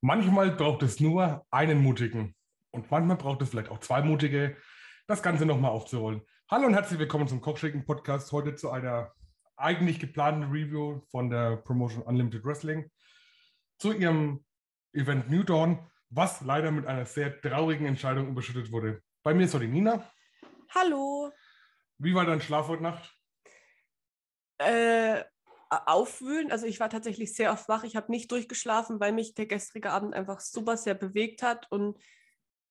Manchmal 0.00 0.52
braucht 0.52 0.84
es 0.84 1.00
nur 1.00 1.44
einen 1.50 1.82
Mutigen 1.82 2.36
und 2.70 2.88
manchmal 2.88 3.16
braucht 3.16 3.42
es 3.42 3.50
vielleicht 3.50 3.68
auch 3.68 3.80
zwei 3.80 4.00
Mutige, 4.00 4.56
das 5.08 5.24
Ganze 5.24 5.44
nochmal 5.44 5.72
aufzurollen. 5.72 6.22
Hallo 6.48 6.66
und 6.66 6.74
herzlich 6.74 7.00
willkommen 7.00 7.26
zum 7.26 7.40
Kochschicken 7.40 7.84
Podcast. 7.84 8.30
Heute 8.30 8.54
zu 8.54 8.70
einer 8.70 9.12
eigentlich 9.56 9.98
geplanten 9.98 10.52
Review 10.52 11.00
von 11.10 11.30
der 11.30 11.56
Promotion 11.56 12.04
Unlimited 12.04 12.44
Wrestling 12.44 12.88
zu 13.78 13.92
ihrem 13.92 14.44
Event 14.92 15.30
New 15.30 15.42
Dawn, 15.42 15.80
was 16.10 16.42
leider 16.42 16.70
mit 16.70 16.86
einer 16.86 17.04
sehr 17.04 17.40
traurigen 17.40 17.86
Entscheidung 17.86 18.28
überschüttet 18.28 18.70
wurde. 18.70 19.02
Bei 19.24 19.34
mir 19.34 19.46
ist 19.46 19.54
heute 19.54 19.66
Nina. 19.66 20.08
Hallo. 20.76 21.32
Wie 21.98 22.14
war 22.14 22.24
dein 22.24 22.40
Schlaf 22.40 22.68
heute 22.68 22.84
Nacht? 22.84 23.12
Äh, 24.58 25.24
aufwühlen. 25.70 26.50
Also 26.50 26.66
ich 26.66 26.80
war 26.80 26.90
tatsächlich 26.90 27.34
sehr 27.34 27.52
oft 27.52 27.68
wach. 27.68 27.84
Ich 27.84 27.96
habe 27.96 28.10
nicht 28.10 28.30
durchgeschlafen, 28.30 29.00
weil 29.00 29.12
mich 29.12 29.34
der 29.34 29.46
gestrige 29.46 29.90
Abend 29.90 30.14
einfach 30.14 30.40
super 30.40 30.76
sehr 30.76 30.94
bewegt 30.94 31.42
hat 31.42 31.70
und 31.70 31.98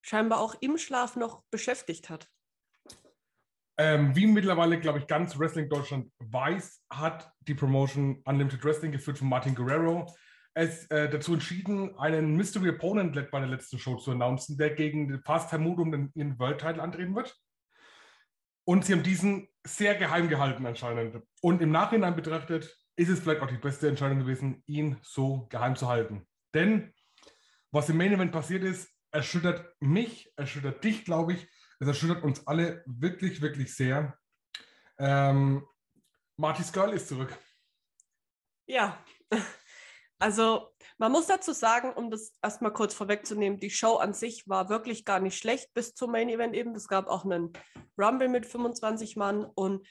scheinbar 0.01 0.39
auch 0.39 0.55
im 0.61 0.77
Schlaf 0.77 1.15
noch 1.15 1.43
beschäftigt 1.51 2.09
hat. 2.09 2.29
Ähm, 3.79 4.15
wie 4.15 4.25
mittlerweile, 4.25 4.79
glaube 4.79 4.99
ich, 4.99 5.07
ganz 5.07 5.37
Wrestling 5.37 5.69
Deutschland 5.69 6.11
weiß, 6.19 6.83
hat 6.89 7.31
die 7.41 7.53
Promotion 7.53 8.21
Unlimited 8.25 8.63
Wrestling 8.63 8.91
geführt 8.91 9.19
von 9.19 9.29
Martin 9.29 9.53
Guerrero 9.53 10.07
es 10.57 10.89
äh, 10.89 11.07
dazu 11.07 11.35
entschieden, 11.35 11.95
einen 11.99 12.35
Mystery 12.35 12.69
Opponent 12.69 13.13
bei 13.29 13.39
der 13.39 13.47
letzten 13.47 13.77
Show 13.77 13.95
zu 13.97 14.11
announcen, 14.11 14.57
der 14.57 14.71
gegen 14.71 15.21
Hamud 15.23 15.79
um 15.79 15.91
den, 15.91 16.11
den 16.13 16.39
World 16.39 16.59
Title 16.59 16.81
antreten 16.81 17.15
wird. 17.15 17.37
Und 18.65 18.83
sie 18.83 18.93
haben 18.93 19.03
diesen 19.03 19.47
sehr 19.63 19.93
geheim 19.93 20.29
gehalten 20.29 20.65
anscheinend. 20.65 21.21
Und 21.41 21.61
im 21.61 21.69
Nachhinein 21.69 22.15
betrachtet 22.15 22.75
ist 22.97 23.09
es 23.09 23.19
vielleicht 23.19 23.41
auch 23.41 23.47
die 23.47 23.57
beste 23.57 23.87
Entscheidung 23.87 24.19
gewesen, 24.19 24.63
ihn 24.65 24.97
so 25.03 25.47
geheim 25.49 25.75
zu 25.75 25.87
halten. 25.87 26.27
Denn 26.53 26.93
was 27.71 27.89
im 27.89 27.97
Main 27.97 28.11
Event 28.11 28.31
passiert 28.31 28.63
ist, 28.63 28.89
erschüttert 29.11 29.75
mich, 29.79 30.31
erschüttert 30.35 30.83
dich, 30.83 31.05
glaube 31.05 31.33
ich. 31.33 31.47
Es 31.79 31.87
erschüttert 31.87 32.23
uns 32.23 32.45
alle 32.47 32.83
wirklich, 32.87 33.41
wirklich 33.41 33.75
sehr. 33.75 34.17
Ähm, 34.97 35.65
Marty 36.37 36.63
Skull 36.63 36.89
ist 36.89 37.07
zurück. 37.07 37.37
Ja, 38.65 39.03
also 40.19 40.73
man 40.97 41.11
muss 41.11 41.27
dazu 41.27 41.53
sagen, 41.53 41.93
um 41.93 42.09
das 42.09 42.33
erstmal 42.41 42.73
kurz 42.73 42.95
vorwegzunehmen, 42.95 43.59
die 43.59 43.69
Show 43.69 43.97
an 43.97 44.13
sich 44.13 44.47
war 44.47 44.69
wirklich 44.69 45.05
gar 45.05 45.19
nicht 45.19 45.37
schlecht 45.37 45.71
bis 45.75 45.93
zum 45.93 46.11
Main 46.11 46.29
Event 46.29 46.55
eben. 46.55 46.73
Es 46.73 46.87
gab 46.87 47.07
auch 47.07 47.25
einen 47.25 47.53
Rumble 47.95 48.27
mit 48.27 48.47
25 48.47 49.15
Mann 49.17 49.45
und 49.45 49.85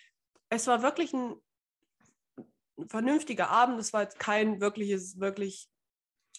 es 0.49 0.67
war 0.67 0.83
wirklich 0.83 1.13
ein 1.13 1.37
vernünftiger 2.89 3.51
Abend. 3.51 3.79
Es 3.81 3.93
war 3.93 4.03
jetzt 4.03 4.19
kein 4.19 4.61
wirkliches, 4.61 5.19
wirklich 5.19 5.69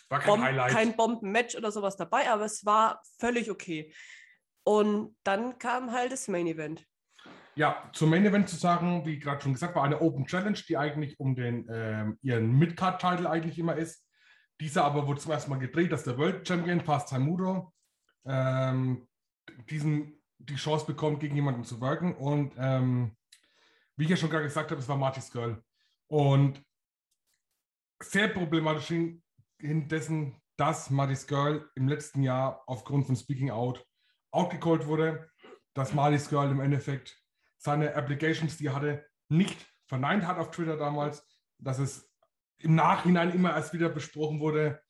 war 0.10 0.20
kein, 0.20 0.40
Bomben, 0.40 0.68
kein 0.68 0.96
Bombenmatch 0.96 1.56
oder 1.56 1.72
sowas 1.72 1.98
dabei, 1.98 2.30
aber 2.30 2.46
es 2.46 2.66
war 2.66 3.02
völlig 3.20 3.52
okay. 3.52 3.94
Und 4.64 5.16
dann 5.24 5.58
kam 5.60 5.92
halt 5.92 6.12
das 6.12 6.28
Main 6.28 6.48
Event. 6.48 6.86
Ja, 7.56 7.90
zum 7.94 8.10
Main 8.10 8.26
Event 8.26 8.50
zu 8.50 8.56
sagen, 8.56 9.06
wie 9.06 9.18
gerade 9.18 9.42
schon 9.42 9.54
gesagt, 9.54 9.76
war 9.76 9.84
eine 9.84 10.02
Open 10.02 10.26
Challenge, 10.28 10.60
die 10.68 10.78
eigentlich 10.78 11.20
um 11.20 11.36
den 11.36 11.68
ähm, 11.72 12.20
ihren 12.22 12.58
Midcard-Title 12.58 13.30
eigentlich 13.30 13.58
immer 13.58 13.76
ist. 13.76 14.06
Dieser 14.60 14.84
aber 14.84 15.08
wurde 15.08 15.22
zum 15.22 15.32
ersten 15.32 15.50
Mal 15.50 15.60
gedreht, 15.60 15.92
dass 15.92 16.04
der 16.04 16.18
World 16.18 16.48
Champion 16.48 16.84
Paz 16.84 17.12
Mudo 17.14 17.74
ähm, 18.26 19.08
diesen 19.70 20.22
die 20.40 20.56
Chance 20.56 20.86
bekommt, 20.86 21.20
gegen 21.20 21.36
jemanden 21.36 21.64
zu 21.64 21.82
wirken. 21.82 22.16
Und 22.16 22.54
ähm, 22.58 23.16
wie 23.96 24.04
ich 24.04 24.10
ja 24.10 24.18
schon 24.18 24.30
gerade 24.30 24.44
gesagt 24.44 24.70
habe, 24.70 24.80
es 24.80 24.88
war 24.88 24.98
Marty's 24.98 25.32
Girl. 25.32 25.64
Und 26.08 26.64
sehr 28.02 28.28
problematisch 28.30 28.94
indessen, 29.60 30.42
dass 30.58 30.90
Marty's 30.90 31.28
Girl 31.28 31.70
im 31.76 31.88
letzten 31.88 32.24
Jahr 32.24 32.64
aufgrund 32.68 33.06
von 33.06 33.16
Speaking 33.16 33.52
Out 33.52 33.86
outgecallt 34.32 34.88
wurde, 34.88 35.30
dass 35.74 35.94
Marty's 35.94 36.30
Girl 36.30 36.50
im 36.52 36.60
Endeffekt 36.60 37.22
seine 37.58 37.96
Applications, 37.96 38.58
die 38.58 38.68
er 38.68 38.76
hatte, 38.76 39.06
nicht 39.30 39.66
verneint 39.88 40.26
hat 40.26 40.38
auf 40.38 40.52
Twitter 40.52 40.78
damals, 40.78 41.26
dass 41.60 41.80
es 41.80 42.12
im 42.60 42.76
Nachhinein 42.76 43.32
immer 43.32 43.52
erst 43.52 43.74
wieder 43.74 43.90
besprochen 43.90 44.40
wurde 44.40 44.82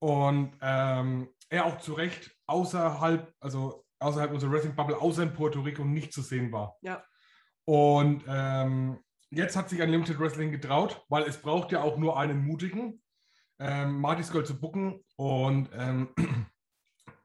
und 0.00 0.56
ähm, 0.60 1.28
er 1.48 1.66
auch 1.66 1.78
zu 1.78 1.94
Recht 1.94 2.30
außerhalb, 2.46 3.32
also 3.40 3.84
außerhalb 3.98 4.32
unserer 4.32 4.52
Wrestling 4.52 4.74
Bubble, 4.74 5.00
außer 5.00 5.22
in 5.22 5.34
Puerto 5.34 5.60
Rico 5.60 5.84
nicht 5.84 6.12
zu 6.12 6.22
sehen 6.22 6.52
war. 6.52 6.76
Ja. 6.80 7.04
Und 7.66 8.24
ähm, 8.26 8.98
jetzt 9.30 9.56
hat 9.56 9.68
sich 9.70 9.80
Unlimited 9.80 10.18
Wrestling 10.18 10.50
getraut, 10.50 11.04
weil 11.08 11.24
es 11.24 11.40
braucht 11.40 11.72
ja 11.72 11.82
auch 11.82 11.96
nur 11.96 12.18
einen 12.18 12.44
mutigen, 12.44 13.02
ähm, 13.58 14.00
Marty 14.00 14.22
Skull 14.22 14.44
zu 14.44 14.60
bucken. 14.60 15.04
Und 15.16 15.70
ähm, 15.72 16.14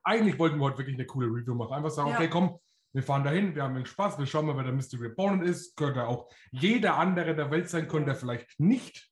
eigentlich 0.03 0.39
wollten 0.39 0.57
wir 0.57 0.65
heute 0.65 0.77
wirklich 0.77 0.95
eine 0.95 1.05
coole 1.05 1.27
Review 1.27 1.55
machen. 1.55 1.73
Einfach 1.73 1.89
sagen, 1.89 2.09
ja. 2.09 2.15
okay, 2.15 2.29
komm, 2.29 2.59
wir 2.93 3.03
fahren 3.03 3.23
dahin, 3.23 3.55
wir 3.55 3.63
haben 3.63 3.85
Spaß, 3.85 4.17
wir 4.19 4.25
schauen 4.25 4.45
mal, 4.45 4.55
wer 4.55 4.63
der 4.63 4.73
Mystery 4.73 5.07
Opponent 5.07 5.43
ist. 5.43 5.75
Könnte 5.75 6.07
auch 6.07 6.29
jeder 6.51 6.97
andere 6.97 7.35
der 7.35 7.51
Welt 7.51 7.69
sein 7.69 7.87
können, 7.87 8.05
der 8.05 8.15
vielleicht 8.15 8.59
nicht 8.59 9.11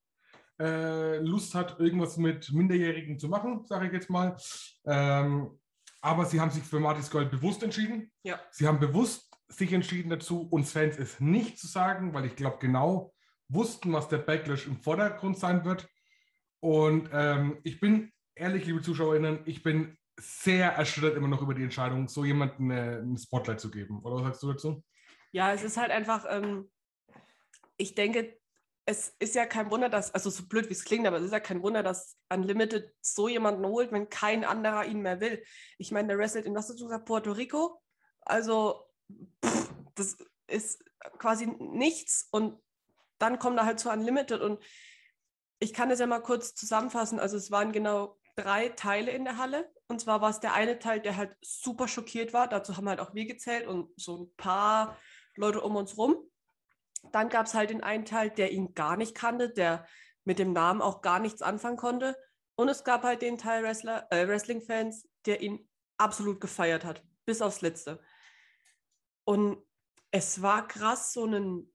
äh, 0.60 1.18
Lust 1.18 1.56
hat, 1.56 1.80
irgendwas 1.80 2.18
mit 2.18 2.52
Minderjährigen 2.52 3.20
zu 3.20 3.28
machen, 3.28 3.66
sage 3.66 3.88
ich 3.88 3.94
jetzt 3.94 4.10
mal. 4.10 4.38
Ähm, 4.86 5.60
aber 6.02 6.26
sie 6.26 6.40
haben 6.40 6.52
sich 6.52 6.64
für 6.64 6.80
Marty 6.80 7.02
Skull 7.02 7.26
bewusst 7.26 7.64
entschieden. 7.64 8.12
Ja. 8.24 8.40
Sie 8.52 8.68
haben 8.68 8.80
bewusst 8.80 9.33
sich 9.54 9.74
entschieden 9.74 10.10
dazu, 10.10 10.48
uns 10.50 10.72
Fans 10.72 10.98
es 10.98 11.20
nicht 11.20 11.60
zu 11.60 11.68
sagen, 11.68 12.14
weil 12.14 12.26
ich 12.26 12.36
glaube, 12.36 12.58
genau 12.60 13.14
wussten, 13.50 13.94
was 13.94 14.08
der 14.08 14.18
Backlash 14.18 14.68
im 14.68 14.78
Vordergrund 14.78 15.38
sein 15.38 15.66
wird. 15.66 15.88
Und 16.60 17.10
ähm, 17.12 17.60
ich 17.64 17.80
bin 17.80 18.12
ehrlich, 18.36 18.66
liebe 18.66 18.82
ZuschauerInnen, 18.82 19.42
ich 19.46 19.64
bin 19.64 19.98
sehr 20.20 20.72
erschüttert 20.74 21.16
immer 21.16 21.28
noch 21.28 21.42
über 21.42 21.54
die 21.54 21.64
Entscheidung, 21.64 22.08
so 22.08 22.24
jemandem 22.24 22.72
ein 22.72 23.18
Spotlight 23.18 23.60
zu 23.60 23.70
geben. 23.70 24.02
Oder 24.04 24.16
was 24.16 24.24
sagst 24.24 24.44
du 24.44 24.52
dazu? 24.54 24.84
Ja, 25.32 25.54
es 25.54 25.64
ist 25.64 25.78
halt 25.78 25.92
einfach, 25.92 26.26
ähm, 26.30 26.72
ich 27.78 27.96
denke, 27.96 28.38
es 28.86 29.16
ist 29.20 29.36
ja 29.36 29.46
kein 29.46 29.72
Wunder, 29.72 29.90
dass, 29.90 30.14
also 30.14 30.30
so 30.30 30.48
blöd 30.48 30.70
wie 30.70 30.74
es 30.74 30.84
klingt, 30.84 31.08
aber 31.08 31.18
es 31.18 31.24
ist 31.24 31.32
ja 31.32 31.40
kein 31.40 31.64
Wunder, 31.64 31.84
dass 31.84 32.18
Unlimited 32.30 32.94
so 33.02 33.28
jemanden 33.28 33.66
holt, 33.66 33.92
wenn 33.92 34.10
kein 34.10 34.44
anderer 34.44 34.86
ihn 34.86 35.02
mehr 35.02 35.22
will. 35.22 35.44
Ich 35.78 35.92
meine, 35.92 36.10
der 36.10 36.18
wrestelt 36.18 36.46
in 36.46 36.56
was 36.56 36.76
Puerto 37.06 37.32
Rico? 37.32 37.82
Also 38.22 38.86
pff, 39.44 39.74
das 39.96 40.18
ist 40.48 40.84
quasi 41.18 41.48
nichts 41.48 42.28
und 42.32 42.60
dann 43.20 43.40
kommt 43.40 43.58
er 43.58 43.66
halt 43.66 43.80
zu 43.80 43.90
Unlimited 43.90 44.42
und 44.42 44.62
ich 45.60 45.74
kann 45.74 45.90
das 45.90 46.00
ja 46.00 46.08
mal 46.08 46.22
kurz 46.22 46.56
zusammenfassen. 46.56 47.20
Also 47.20 47.38
es 47.38 47.52
waren 47.52 47.72
genau 47.72 48.18
drei 48.36 48.70
Teile 48.70 49.12
in 49.12 49.24
der 49.24 49.38
Halle 49.38 49.72
und 49.88 50.02
zwar 50.02 50.22
war 50.22 50.30
es 50.30 50.40
der 50.40 50.54
eine 50.54 50.80
Teil, 50.80 51.00
der 51.00 51.16
halt 51.16 51.36
super 51.42 51.88
schockiert 51.88 52.34
war. 52.34 52.48
Dazu 52.48 52.76
haben 52.76 52.90
halt 52.90 53.00
auch 53.00 53.14
wir 53.14 53.26
gezählt 53.26 53.68
und 53.68 53.90
so 53.96 54.24
ein 54.24 54.36
paar 54.36 54.98
Leute 55.36 55.62
um 55.62 55.76
uns 55.76 55.98
rum. 55.98 56.18
Dann 57.12 57.30
gab 57.30 57.46
es 57.46 57.54
halt 57.54 57.70
den 57.70 57.84
einen 57.84 58.06
Teil, 58.06 58.30
der 58.30 58.52
ihn 58.52 58.74
gar 58.74 58.98
nicht 58.98 59.16
kannte, 59.16 59.50
der 59.50 59.86
mit 60.26 60.40
dem 60.40 60.54
Namen 60.54 60.82
auch 60.82 61.02
gar 61.02 61.20
nichts 61.20 61.42
anfangen 61.42 61.78
konnte. 61.78 62.18
Und 62.56 62.70
es 62.70 62.84
gab 62.84 63.04
halt 63.04 63.22
den 63.22 63.38
Teil 63.38 63.64
Wrestler, 63.64 64.08
äh, 64.12 64.28
Wrestling-Fans, 64.28 65.08
der 65.26 65.42
ihn 65.42 65.68
absolut 65.98 66.40
gefeiert 66.40 66.86
hat, 66.86 67.04
bis 67.26 67.42
aufs 67.42 67.62
Letzte. 67.62 68.00
Und 69.26 69.58
es 70.12 70.42
war 70.42 70.68
krass, 70.68 71.14
so 71.14 71.24
einen, 71.26 71.74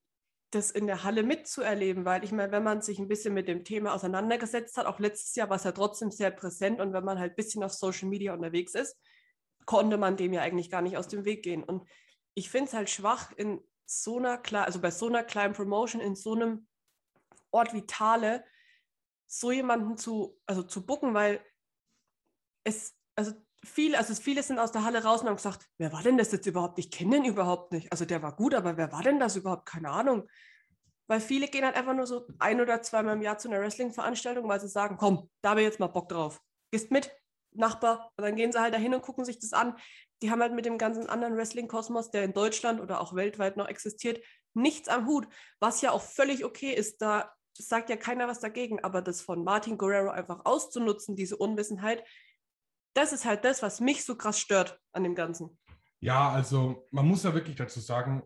das 0.50 0.70
in 0.70 0.86
der 0.86 1.04
Halle 1.04 1.22
mitzuerleben, 1.22 2.04
weil 2.04 2.24
ich 2.24 2.32
meine, 2.32 2.52
wenn 2.52 2.62
man 2.62 2.82
sich 2.82 2.98
ein 2.98 3.08
bisschen 3.08 3.34
mit 3.34 3.48
dem 3.48 3.64
Thema 3.64 3.94
auseinandergesetzt 3.94 4.76
hat, 4.76 4.86
auch 4.86 4.98
letztes 4.98 5.34
Jahr 5.34 5.48
war 5.50 5.56
es 5.56 5.64
ja 5.64 5.72
trotzdem 5.72 6.10
sehr 6.10 6.30
präsent 6.30 6.80
und 6.80 6.92
wenn 6.92 7.04
man 7.04 7.18
halt 7.18 7.32
ein 7.32 7.36
bisschen 7.36 7.62
auf 7.62 7.74
Social 7.74 8.08
Media 8.08 8.32
unterwegs 8.32 8.74
ist, 8.74 8.96
konnte 9.66 9.98
man 9.98 10.16
dem 10.16 10.32
ja 10.32 10.40
eigentlich 10.40 10.70
gar 10.70 10.80
nicht 10.80 10.96
aus 10.96 11.08
dem 11.08 11.24
Weg 11.24 11.42
gehen. 11.42 11.62
Und 11.62 11.86
ich 12.34 12.48
finde 12.48 12.68
es 12.68 12.74
halt 12.74 12.88
schwach, 12.88 13.32
in 13.32 13.60
so 13.84 14.18
einer, 14.18 14.40
also 14.64 14.80
bei 14.80 14.90
so 14.90 15.08
einer 15.08 15.24
kleinen 15.24 15.54
Promotion, 15.54 16.00
in 16.00 16.14
so 16.14 16.34
einem 16.34 16.66
Ort 17.50 17.74
wie 17.74 17.86
Thale, 17.86 18.44
so 19.26 19.52
jemanden 19.52 19.96
zu, 19.96 20.40
also 20.46 20.62
zu 20.62 20.86
bucken, 20.86 21.14
weil 21.14 21.44
es, 22.64 22.96
also 23.14 23.32
viele, 23.64 23.98
also 23.98 24.14
viele 24.14 24.42
sind 24.42 24.58
aus 24.58 24.72
der 24.72 24.84
Halle 24.84 25.02
raus 25.02 25.22
und 25.22 25.28
haben 25.28 25.36
gesagt, 25.36 25.66
wer 25.78 25.92
war 25.92 26.02
denn 26.02 26.18
das 26.18 26.32
jetzt 26.32 26.46
überhaupt? 26.46 26.78
Ich 26.78 26.90
kenne 26.90 27.16
den 27.16 27.24
überhaupt 27.24 27.72
nicht. 27.72 27.90
Also 27.92 28.04
der 28.04 28.22
war 28.22 28.34
gut, 28.36 28.54
aber 28.54 28.76
wer 28.76 28.92
war 28.92 29.02
denn 29.02 29.18
das 29.18 29.36
überhaupt? 29.36 29.66
Keine 29.66 29.90
Ahnung. 29.90 30.28
Weil 31.08 31.20
viele 31.20 31.48
gehen 31.48 31.64
halt 31.64 31.76
einfach 31.76 31.94
nur 31.94 32.06
so 32.06 32.26
ein 32.38 32.60
oder 32.60 32.82
zweimal 32.82 33.16
im 33.16 33.22
Jahr 33.22 33.38
zu 33.38 33.48
einer 33.48 33.60
Wrestling-Veranstaltung, 33.60 34.46
weil 34.48 34.60
sie 34.60 34.68
sagen, 34.68 34.96
komm, 34.98 35.30
da 35.42 35.50
habe 35.50 35.60
ich 35.60 35.66
jetzt 35.66 35.80
mal 35.80 35.86
Bock 35.86 36.08
drauf. 36.08 36.40
Gehst 36.70 36.90
mit, 36.90 37.10
Nachbar. 37.52 38.12
Und 38.16 38.24
dann 38.24 38.36
gehen 38.36 38.52
sie 38.52 38.60
halt 38.60 38.74
dahin 38.74 38.94
und 38.94 39.02
gucken 39.02 39.24
sich 39.24 39.38
das 39.38 39.52
an. 39.52 39.74
Die 40.22 40.30
haben 40.30 40.42
halt 40.42 40.52
mit 40.52 40.66
dem 40.66 40.78
ganzen 40.78 41.08
anderen 41.08 41.36
Wrestling-Kosmos, 41.36 42.10
der 42.10 42.24
in 42.24 42.32
Deutschland 42.32 42.80
oder 42.80 43.00
auch 43.00 43.14
weltweit 43.14 43.56
noch 43.56 43.68
existiert, 43.68 44.22
nichts 44.54 44.88
am 44.88 45.06
Hut. 45.06 45.26
Was 45.60 45.80
ja 45.80 45.92
auch 45.92 46.02
völlig 46.02 46.44
okay 46.44 46.72
ist. 46.72 47.00
Da 47.00 47.32
sagt 47.54 47.90
ja 47.90 47.96
keiner 47.96 48.28
was 48.28 48.40
dagegen. 48.40 48.84
Aber 48.84 49.02
das 49.02 49.22
von 49.22 49.44
Martin 49.44 49.78
Guerrero 49.78 50.10
einfach 50.10 50.44
auszunutzen, 50.44 51.16
diese 51.16 51.36
Unwissenheit, 51.36 52.04
das 52.98 53.12
ist 53.12 53.24
halt 53.24 53.44
das, 53.44 53.62
was 53.62 53.80
mich 53.80 54.04
so 54.04 54.16
krass 54.16 54.40
stört 54.40 54.80
an 54.92 55.04
dem 55.04 55.14
Ganzen. 55.14 55.56
Ja, 56.00 56.30
also 56.30 56.88
man 56.90 57.06
muss 57.06 57.22
ja 57.22 57.32
wirklich 57.32 57.54
dazu 57.54 57.78
sagen, 57.78 58.24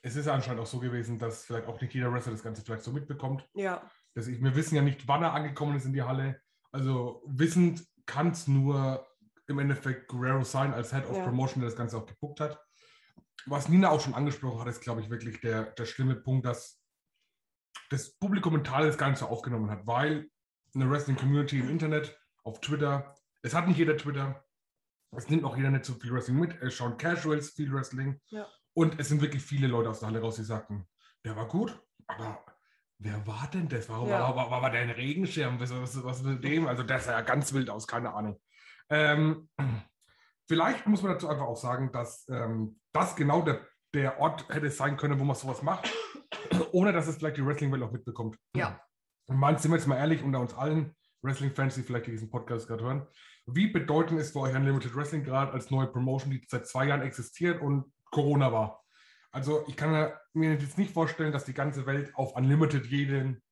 es 0.00 0.16
ist 0.16 0.28
anscheinend 0.28 0.62
auch 0.62 0.66
so 0.66 0.78
gewesen, 0.78 1.18
dass 1.18 1.44
vielleicht 1.44 1.66
auch 1.66 1.80
nicht 1.80 1.92
jeder 1.92 2.10
Wrestler 2.12 2.32
das 2.32 2.42
Ganze 2.42 2.62
vielleicht 2.62 2.84
so 2.84 2.92
mitbekommt. 2.92 3.46
Ja. 3.54 3.82
Das 4.14 4.26
ich, 4.26 4.42
wir 4.42 4.56
wissen 4.56 4.76
ja 4.76 4.82
nicht, 4.82 5.06
wann 5.08 5.22
er 5.22 5.34
angekommen 5.34 5.76
ist 5.76 5.84
in 5.84 5.92
die 5.92 6.02
Halle. 6.02 6.40
Also 6.72 7.22
wissend 7.26 7.84
kann 8.06 8.30
es 8.30 8.48
nur 8.48 9.06
im 9.46 9.58
Endeffekt 9.58 10.08
Guerrero 10.08 10.42
sein 10.42 10.72
als 10.72 10.92
Head 10.92 11.06
of 11.06 11.16
Ja. 11.16 11.24
Promotion, 11.24 11.60
der 11.60 11.70
das 11.70 11.78
Ganze 11.78 11.98
auch 11.98 12.06
gebuckt 12.06 12.40
hat. 12.40 12.58
Was 13.46 13.68
Nina 13.68 13.90
auch 13.90 14.00
schon 14.00 14.14
angesprochen 14.14 14.60
hat, 14.60 14.68
ist, 14.68 14.80
glaube 14.80 15.02
ich, 15.02 15.10
wirklich 15.10 15.40
der, 15.40 15.64
der 15.64 15.84
schlimme 15.84 16.16
Punkt, 16.16 16.46
dass 16.46 16.80
das 17.90 18.14
Publikum 18.16 18.62
Thailand 18.64 18.98
das 18.98 19.20
so 19.20 19.26
aufgenommen 19.26 19.70
hat, 19.70 19.86
weil 19.86 20.30
eine 20.74 20.90
Wrestling-Community 20.90 21.58
im 21.60 21.70
Internet, 21.70 22.18
auf 22.44 22.60
Twitter, 22.60 23.14
es 23.42 23.54
hat 23.54 23.68
nicht 23.68 23.78
jeder 23.78 23.96
Twitter, 23.96 24.44
es 25.16 25.28
nimmt 25.28 25.44
auch 25.44 25.56
jeder 25.56 25.70
nicht 25.70 25.84
so 25.84 25.94
viel 25.94 26.12
Wrestling 26.12 26.38
mit, 26.38 26.60
es 26.62 26.74
schauen 26.74 26.96
Casuals 26.98 27.50
viel 27.50 27.72
Wrestling 27.72 28.20
Ja. 28.28 28.46
und 28.74 28.98
es 29.00 29.08
sind 29.08 29.20
wirklich 29.20 29.42
viele 29.42 29.66
Leute 29.66 29.90
aus 29.90 30.00
der 30.00 30.08
Halle 30.08 30.20
raus, 30.20 30.36
die 30.36 30.42
sagten, 30.44 30.86
der 31.24 31.34
war 31.36 31.48
gut, 31.48 31.80
aber 32.06 32.44
wer 32.98 33.26
war 33.26 33.48
denn 33.52 33.68
das? 33.68 33.88
Warum 33.88 34.08
Ja. 34.08 34.20
war, 34.20 34.36
war, 34.36 34.50
war, 34.50 34.62
war 34.62 34.70
der 34.70 34.82
ein 34.82 34.90
Regenschirm? 34.90 35.58
Was, 35.60 35.70
was, 35.74 36.02
was 36.04 36.22
mit 36.22 36.42
dem? 36.44 36.66
Also 36.66 36.82
der 36.82 37.00
sah 37.00 37.12
ja 37.12 37.20
ganz 37.22 37.52
wild 37.52 37.70
aus, 37.70 37.86
keine 37.86 38.12
Ahnung. 38.12 38.40
Ähm, 38.90 39.48
vielleicht 40.46 40.86
muss 40.86 41.02
man 41.02 41.12
dazu 41.12 41.28
einfach 41.28 41.44
auch 41.46 41.56
sagen, 41.56 41.92
dass 41.92 42.26
ähm, 42.28 42.80
das 42.92 43.16
genau 43.16 43.42
der, 43.42 43.66
der 43.94 44.18
Ort 44.20 44.48
hätte 44.48 44.70
sein 44.70 44.96
können, 44.96 45.18
wo 45.18 45.24
man 45.24 45.36
sowas 45.36 45.62
macht, 45.62 45.92
ohne 46.72 46.92
dass 46.92 47.06
es 47.06 47.16
vielleicht 47.16 47.36
die 47.36 47.44
Wrestling-Welt 47.46 47.82
auch 47.82 47.92
mitbekommt. 47.92 48.36
Ja. 48.54 48.80
Und 49.26 49.36
mal, 49.36 49.58
sind 49.58 49.70
wir 49.70 49.76
jetzt 49.76 49.86
mal 49.86 49.96
ehrlich 49.98 50.22
unter 50.22 50.40
uns 50.40 50.54
allen 50.54 50.94
Wrestling-Fans, 51.22 51.74
die 51.74 51.82
vielleicht 51.82 52.06
diesen 52.06 52.30
Podcast 52.30 52.68
gerade 52.68 52.84
hören, 52.84 53.06
wie 53.46 53.68
bedeutend 53.68 54.20
ist 54.20 54.32
für 54.32 54.40
euch 54.40 54.54
Unlimited 54.54 54.94
Wrestling 54.94 55.24
gerade 55.24 55.52
als 55.52 55.70
neue 55.70 55.86
Promotion, 55.86 56.30
die 56.30 56.44
seit 56.48 56.66
zwei 56.66 56.86
Jahren 56.86 57.02
existiert 57.02 57.60
und 57.60 57.92
Corona 58.10 58.52
war? 58.52 58.84
Also 59.30 59.64
ich 59.68 59.76
kann 59.76 59.90
mir- 60.34 60.52
jetzt 60.54 60.78
nicht 60.78 60.92
vorstellen, 60.92 61.32
dass 61.32 61.44
die 61.44 61.54
ganze 61.54 61.86
Welt 61.86 62.14
auf 62.14 62.34
Unlimited 62.36 62.86
jeden, 62.86 63.42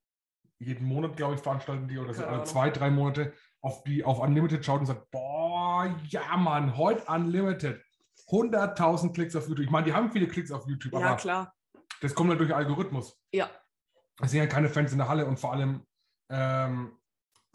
jeden 0.59 0.87
Monat, 0.87 1.17
glaube 1.17 1.35
ich, 1.35 1.41
veranstalten 1.41 1.89
die 1.89 1.99
oder 1.99 2.15
so, 2.15 2.25
Ahnung. 2.25 2.47
zwei, 2.47 2.71
drei 2.71 2.91
Monate 2.91 3.33
auf 3.61 3.83
die 3.85 4.05
auf 4.05 4.19
Unlimited 4.21 4.65
schaut 4.65 4.81
und 4.81 4.87
sagt, 4.87 5.11
boah, 5.11 5.95
ja 6.09 6.37
Mann, 6.37 6.77
heute 6.77 7.03
Unlimited. 7.11 7.83
100.000 8.29 9.13
Klicks 9.13 9.37
auf 9.37 9.49
YouTube. 9.49 9.65
Ich 9.67 9.71
meine, 9.71 9.87
die 9.87 9.93
haben 9.93 10.11
viele 10.11 10.27
Klicks 10.27 10.51
auf 10.51 10.67
YouTube, 10.67 10.93
Ja, 10.95 10.99
aber 11.01 11.17
klar. 11.17 11.55
das 12.01 12.15
kommt 12.15 12.31
halt 12.31 12.41
durch 12.41 12.55
Algorithmus. 12.55 13.21
Ja. 13.33 13.51
Es 14.21 14.31
sind 14.31 14.41
ja 14.41 14.47
keine 14.47 14.69
Fans 14.69 14.93
in 14.93 14.99
der 14.99 15.09
Halle 15.09 15.27
und 15.27 15.39
vor 15.39 15.53
allem 15.53 15.87
ähm, 16.31 16.96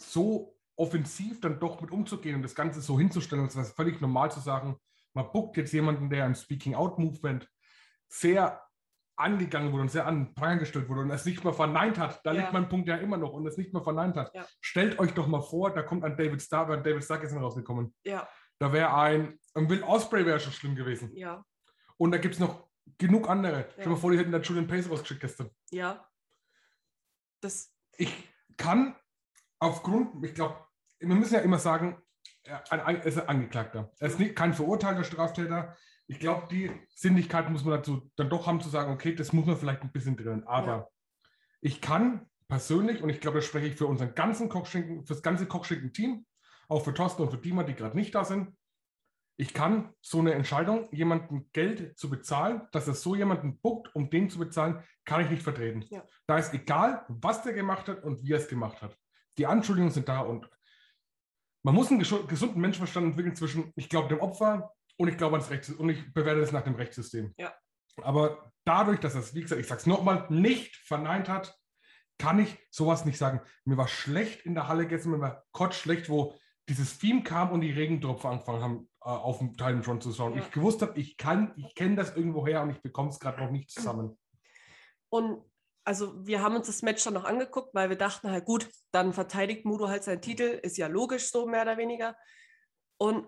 so 0.01 0.55
offensiv 0.75 1.41
dann 1.41 1.59
doch 1.59 1.79
mit 1.81 1.91
umzugehen 1.91 2.35
und 2.37 2.41
das 2.43 2.55
Ganze 2.55 2.81
so 2.81 2.97
hinzustellen, 2.97 3.43
und 3.43 3.49
es 3.49 3.55
ist 3.55 3.75
völlig 3.75 4.01
normal 4.01 4.31
zu 4.31 4.39
sagen, 4.39 4.77
man 5.13 5.31
bookt 5.31 5.57
jetzt 5.57 5.73
jemanden, 5.73 6.09
der 6.09 6.25
im 6.25 6.35
Speaking-Out-Movement 6.35 7.47
sehr 8.07 8.61
angegangen 9.17 9.71
wurde 9.71 9.83
und 9.83 9.91
sehr 9.91 10.07
an 10.07 10.33
Pranger 10.33 10.57
gestellt 10.59 10.89
wurde 10.89 11.01
und 11.01 11.11
es 11.11 11.25
nicht 11.25 11.43
mehr 11.43 11.53
verneint 11.53 11.99
hat. 11.99 12.25
Da 12.25 12.31
Ja. 12.33 12.39
liegt 12.41 12.53
mein 12.53 12.69
Punkt 12.69 12.87
ja 12.87 12.95
immer 12.95 13.17
noch 13.17 13.33
und 13.33 13.45
es 13.45 13.57
nicht 13.57 13.71
mehr 13.73 13.83
verneint 13.83 14.15
hat. 14.15 14.33
Ja. 14.33 14.47
Stellt 14.61 14.97
euch 14.99 15.13
doch 15.13 15.27
mal 15.27 15.41
vor, 15.41 15.71
da 15.73 15.83
kommt 15.83 16.03
ein 16.03 16.17
David 16.17 16.41
Starr, 16.41 16.69
ein 16.71 16.81
David 16.83 17.03
Starr 17.03 17.19
gestern 17.19 17.39
rausgekommen. 17.43 17.93
Ja, 18.03 18.27
Da 18.57 18.71
wäre 18.73 18.93
ein, 18.95 19.37
ein 19.53 19.69
Will 19.69 19.83
Osprey 19.83 20.25
wäre 20.25 20.39
schon 20.39 20.53
schlimm 20.53 20.75
gewesen. 20.75 21.15
ja, 21.15 21.43
Und 21.97 22.11
da 22.11 22.17
gibt 22.17 22.33
es 22.35 22.39
noch 22.39 22.67
genug 22.97 23.29
andere. 23.29 23.59
Ja. 23.59 23.65
Stell 23.73 23.83
dir 23.83 23.89
mal 23.91 23.95
vor, 23.97 24.11
die 24.11 24.17
hätten 24.17 24.31
da 24.31 24.39
Julian 24.39 24.67
Pace 24.67 24.89
rausgeschickt 24.89 25.21
gestern 25.21 25.49
ja. 25.71 26.07
Das, 27.41 27.75
ich 27.97 28.13
kann 28.57 28.95
aufgrund, 29.61 30.25
ich 30.25 30.33
glaube, 30.33 30.57
wir 30.99 31.15
müssen 31.15 31.35
ja 31.35 31.39
immer 31.39 31.59
sagen, 31.59 32.01
er 32.43 32.69
ein, 32.71 32.97
er 32.97 33.05
ist 33.05 33.17
ein 33.19 33.29
Angeklagter. 33.29 33.91
Er 33.99 34.07
ist 34.07 34.19
nicht, 34.19 34.35
kein 34.35 34.53
verurteilter 34.53 35.03
Straftäter. 35.03 35.77
Ich 36.07 36.19
glaube, 36.19 36.47
die 36.51 36.71
Sinnlichkeit 36.89 37.49
muss 37.49 37.63
man 37.63 37.75
dazu 37.77 38.11
dann 38.15 38.29
doch 38.29 38.47
haben 38.47 38.59
zu 38.59 38.69
sagen, 38.69 38.91
okay, 38.91 39.15
das 39.15 39.31
muss 39.31 39.45
man 39.45 39.55
vielleicht 39.55 39.83
ein 39.83 39.91
bisschen 39.91 40.17
drin. 40.17 40.43
Aber 40.45 40.67
Ja. 40.67 40.87
ich 41.61 41.79
kann 41.79 42.27
persönlich, 42.47 43.01
und 43.01 43.09
ich 43.09 43.21
glaube, 43.21 43.37
das 43.37 43.45
spreche 43.45 43.67
ich 43.67 43.75
für 43.75 43.85
unseren 43.87 44.13
ganzen 44.15 44.49
Kochschinken, 44.49 45.05
für 45.05 45.13
das 45.13 45.23
ganze 45.23 45.45
Kochschinken-Team, 45.45 46.25
auch 46.67 46.83
für 46.83 46.93
Thorsten 46.93 47.21
und 47.21 47.31
für 47.31 47.37
Dima, 47.37 47.63
die 47.63 47.75
gerade 47.75 47.95
nicht 47.95 48.13
da 48.13 48.25
sind, 48.25 48.57
ich 49.37 49.53
kann 49.53 49.93
so 50.01 50.19
eine 50.19 50.33
Entscheidung, 50.33 50.89
jemandem 50.91 51.49
Geld 51.53 51.97
zu 51.97 52.09
bezahlen, 52.09 52.67
dass 52.73 52.87
er 52.87 52.93
so 52.93 53.15
jemanden 53.15 53.59
buckt, 53.59 53.95
um 53.95 54.09
den 54.09 54.29
zu 54.29 54.37
bezahlen, 54.39 54.83
kann 55.05 55.21
ich 55.21 55.29
nicht 55.29 55.43
vertreten. 55.43 55.85
Ja. 55.89 56.03
Da 56.27 56.37
ist 56.37 56.53
egal, 56.53 57.05
was 57.07 57.41
der 57.43 57.53
gemacht 57.53 57.87
hat 57.87 58.03
und 58.03 58.23
wie 58.23 58.33
er 58.33 58.37
es 58.37 58.47
gemacht 58.47 58.81
hat. 58.81 58.97
Die 59.41 59.47
Anschuldigungen 59.47 59.91
sind 59.91 60.07
da 60.07 60.19
und 60.19 60.47
man 61.63 61.73
muss 61.73 61.89
einen 61.89 61.99
gesu- 61.99 62.27
gesunden 62.27 62.61
Menschenverstand 62.61 63.07
entwickeln 63.07 63.35
zwischen, 63.35 63.73
ich 63.75 63.89
glaube 63.89 64.07
dem 64.07 64.19
Opfer 64.19 64.71
und 64.97 65.07
ich 65.07 65.17
glaube 65.17 65.35
ans 65.35 65.49
Rechtssystem 65.49 65.83
und 65.83 65.89
ich 65.89 66.13
bewerte 66.13 66.41
das 66.41 66.51
nach 66.51 66.61
dem 66.63 66.75
Rechtssystem. 66.75 67.33
Ja. 67.39 67.51
Aber 68.03 68.51
dadurch, 68.65 68.99
dass 68.99 69.15
er 69.15 69.21
es, 69.21 69.33
wie 69.33 69.41
gesagt, 69.41 69.59
ich 69.59 69.67
sage 69.67 69.81
es 69.81 69.87
nochmal, 69.87 70.27
nicht 70.29 70.75
verneint 70.75 71.27
hat, 71.27 71.57
kann 72.19 72.37
ich 72.37 72.55
sowas 72.69 73.03
nicht 73.03 73.17
sagen. 73.17 73.41
Mir 73.65 73.77
war 73.77 73.87
schlecht 73.87 74.45
in 74.45 74.53
der 74.53 74.67
Halle 74.67 74.85
gestern, 74.85 75.13
mir 75.13 75.21
war 75.21 75.43
kotz 75.53 75.73
schlecht, 75.73 76.07
wo 76.07 76.35
dieses 76.69 76.99
Theme 76.99 77.23
kam 77.23 77.51
und 77.51 77.61
die 77.61 77.71
Regentropfen 77.71 78.29
angefangen 78.29 78.61
haben, 78.61 78.89
äh, 79.03 79.09
auf 79.09 79.39
dem 79.39 79.53
Titantron 79.53 80.01
zu 80.01 80.13
schauen. 80.13 80.35
Ja. 80.35 80.41
Ich 80.41 80.51
gewusst 80.51 80.83
habe, 80.83 80.99
ich 80.99 81.17
kann, 81.17 81.53
ich 81.57 81.73
kenne 81.73 81.95
das 81.95 82.15
irgendwo 82.15 82.45
her 82.45 82.61
und 82.61 82.69
ich 82.69 82.81
bekomme 82.83 83.09
es 83.09 83.19
gerade 83.19 83.41
noch 83.43 83.49
nicht 83.49 83.71
zusammen. 83.71 84.19
Und 85.09 85.43
also 85.91 86.25
wir 86.25 86.41
haben 86.41 86.55
uns 86.55 86.67
das 86.67 86.83
Match 86.83 87.03
dann 87.03 87.15
noch 87.15 87.25
angeguckt, 87.25 87.75
weil 87.75 87.89
wir 87.89 87.97
dachten 87.97 88.31
halt, 88.31 88.45
gut, 88.45 88.71
dann 88.93 89.11
verteidigt 89.11 89.65
Mudo 89.65 89.89
halt 89.89 90.05
seinen 90.05 90.21
Titel, 90.21 90.43
ist 90.63 90.77
ja 90.77 90.87
logisch 90.87 91.29
so 91.29 91.45
mehr 91.45 91.63
oder 91.63 91.75
weniger. 91.75 92.15
Und 92.97 93.27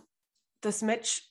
das 0.62 0.82
Match 0.82 1.30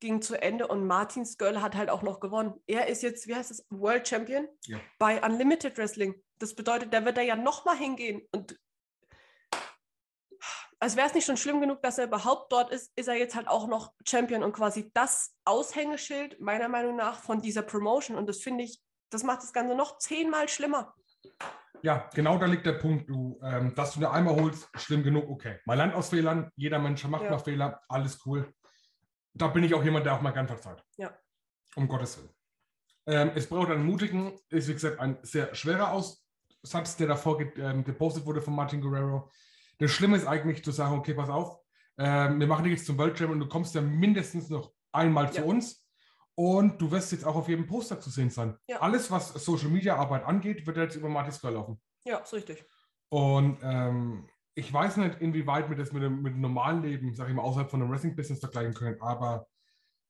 ging 0.00 0.22
zu 0.22 0.40
Ende 0.40 0.66
und 0.66 0.86
Martin 0.86 1.26
Skirl 1.26 1.60
hat 1.60 1.74
halt 1.74 1.90
auch 1.90 2.00
noch 2.00 2.18
gewonnen. 2.18 2.54
Er 2.66 2.86
ist 2.86 3.02
jetzt, 3.02 3.26
wie 3.28 3.34
heißt 3.34 3.50
es, 3.50 3.66
World 3.68 4.08
Champion 4.08 4.48
Ja. 4.64 4.80
bei 4.98 5.22
Unlimited 5.22 5.76
Wrestling. 5.76 6.14
Das 6.38 6.54
bedeutet, 6.54 6.94
der 6.94 7.04
wird 7.04 7.18
da 7.18 7.20
ja 7.20 7.36
nochmal 7.36 7.76
hingehen. 7.76 8.26
Und 8.32 8.58
als 10.80 10.96
wäre 10.96 11.08
es 11.08 11.12
nicht 11.14 11.26
schon 11.26 11.36
schlimm 11.36 11.60
genug, 11.60 11.82
dass 11.82 11.98
er 11.98 12.06
überhaupt 12.06 12.50
dort 12.52 12.72
ist, 12.72 12.90
ist 12.96 13.08
er 13.08 13.16
jetzt 13.16 13.34
halt 13.34 13.48
auch 13.48 13.66
noch 13.66 13.92
Champion 14.08 14.42
und 14.42 14.54
quasi 14.54 14.90
das 14.94 15.36
Aushängeschild 15.44 16.40
meiner 16.40 16.70
Meinung 16.70 16.96
nach 16.96 17.22
von 17.22 17.42
dieser 17.42 17.62
Promotion. 17.62 18.16
Und 18.16 18.26
das 18.30 18.40
finde 18.40 18.64
ich, 18.64 18.80
das 19.14 19.22
macht 19.22 19.42
das 19.42 19.52
Ganze 19.52 19.74
noch 19.74 19.98
zehnmal 19.98 20.48
schlimmer. 20.48 20.94
Ja, 21.82 22.10
genau 22.14 22.38
da 22.38 22.46
liegt 22.46 22.66
der 22.66 22.72
Punkt, 22.74 23.08
du, 23.10 23.38
ähm, 23.42 23.74
dass 23.74 23.92
du 23.92 24.00
eine 24.00 24.10
einmal 24.10 24.34
holst, 24.36 24.68
schlimm 24.76 25.02
genug, 25.02 25.28
okay. 25.28 25.60
Man 25.66 25.78
lernt 25.78 25.94
aus 25.94 26.08
Fehlern, 26.08 26.50
jeder 26.56 26.78
Mensch 26.78 27.04
macht 27.04 27.24
Ja. 27.24 27.30
mal 27.30 27.38
Fehler, 27.38 27.82
alles 27.88 28.24
cool. 28.26 28.52
Da 29.34 29.48
bin 29.48 29.64
ich 29.64 29.74
auch 29.74 29.84
jemand, 29.84 30.06
der 30.06 30.14
auch 30.14 30.20
mal 30.22 30.30
gern 30.32 30.48
verzeiht. 30.48 30.82
Ja. 30.96 31.10
Um 31.76 31.88
Gottes 31.88 32.18
Willen. 32.18 32.30
Ähm, 33.06 33.32
es 33.34 33.48
braucht 33.48 33.70
einen 33.70 33.84
mutigen, 33.84 34.38
ist 34.48 34.68
wie 34.68 34.72
gesagt 34.74 34.98
ein 34.98 35.18
sehr 35.22 35.54
schwerer 35.54 35.92
Aussatz, 35.92 36.96
der 36.96 37.06
davor 37.08 37.36
ge 37.38 37.52
ähm, 37.58 37.84
gepostet 37.84 38.24
wurde 38.24 38.40
von 38.40 38.54
Martin 38.54 38.80
Guerrero. 38.80 39.30
Das 39.78 39.90
Schlimme 39.90 40.16
ist 40.16 40.26
eigentlich 40.26 40.64
zu 40.64 40.70
sagen, 40.70 40.96
okay, 40.98 41.12
pass 41.14 41.28
auf, 41.28 41.58
ähm, 41.98 42.40
wir 42.40 42.46
machen 42.46 42.64
dich 42.64 42.72
jetzt 42.74 42.86
zum 42.86 42.96
World 42.96 43.18
Champion 43.18 43.40
und 43.42 43.46
du 43.46 43.48
kommst 43.52 43.74
ja 43.74 43.82
mindestens 43.82 44.48
noch 44.48 44.72
einmal 44.92 45.30
zu 45.32 45.40
Ja. 45.40 45.44
uns 45.44 45.83
und 46.36 46.80
du 46.80 46.90
wirst 46.90 47.12
jetzt 47.12 47.24
auch 47.24 47.36
auf 47.36 47.48
jedem 47.48 47.66
Poster 47.66 48.00
zu 48.00 48.10
sehen 48.10 48.30
sein. 48.30 48.56
Ja. 48.68 48.80
Alles, 48.80 49.10
was 49.10 49.32
Social 49.34 49.68
Media 49.68 49.96
Arbeit 49.96 50.24
angeht, 50.24 50.66
wird 50.66 50.76
jetzt 50.76 50.96
über 50.96 51.08
Martin 51.08 51.32
Skull 51.32 51.52
laufen. 51.52 51.80
Ja, 52.04 52.18
ist 52.18 52.34
richtig. 52.34 52.64
Und 53.08 53.58
ähm, 53.62 54.28
ich 54.54 54.72
weiß 54.72 54.96
nicht, 54.98 55.20
inwieweit 55.20 55.68
wir 55.68 55.76
das 55.76 55.92
mit 55.92 56.02
dem, 56.02 56.22
mit 56.22 56.34
dem 56.34 56.40
normalen 56.40 56.82
Leben, 56.82 57.14
sag 57.14 57.28
ich 57.28 57.34
mal, 57.34 57.42
außerhalb 57.42 57.70
von 57.70 57.80
einem 57.80 57.90
Wrestling-Business 57.90 58.40
vergleichen 58.40 58.74
können, 58.74 59.00
aber 59.00 59.46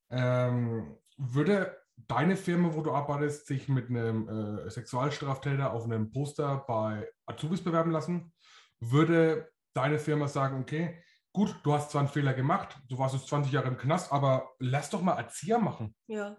ähm, 0.09 0.97
würde 1.17 1.77
deine 2.07 2.35
Firma, 2.35 2.73
wo 2.73 2.81
du 2.81 2.91
arbeitest, 2.91 3.47
sich 3.47 3.69
mit 3.69 3.89
einem 3.89 4.27
äh, 4.27 4.69
Sexualstraftäter 4.69 5.71
auf 5.71 5.85
einem 5.85 6.11
Poster 6.11 6.63
bei 6.67 7.07
Azubis 7.25 7.63
bewerben 7.63 7.91
lassen? 7.91 8.33
Würde 8.79 9.49
deine 9.73 9.99
Firma 9.99 10.27
sagen, 10.27 10.59
okay, 10.59 11.01
gut, 11.35 11.53
du 11.63 11.73
hast 11.73 11.91
zwar 11.91 11.99
einen 11.99 12.09
Fehler 12.09 12.33
gemacht, 12.33 12.79
du 12.87 12.97
warst 12.97 13.13
jetzt 13.13 13.27
20 13.27 13.51
Jahre 13.51 13.67
im 13.67 13.77
Knast, 13.77 14.11
aber 14.11 14.51
lass 14.57 14.89
doch 14.89 15.01
mal 15.01 15.17
Erzieher 15.17 15.59
machen. 15.59 15.93
Ja. 16.07 16.37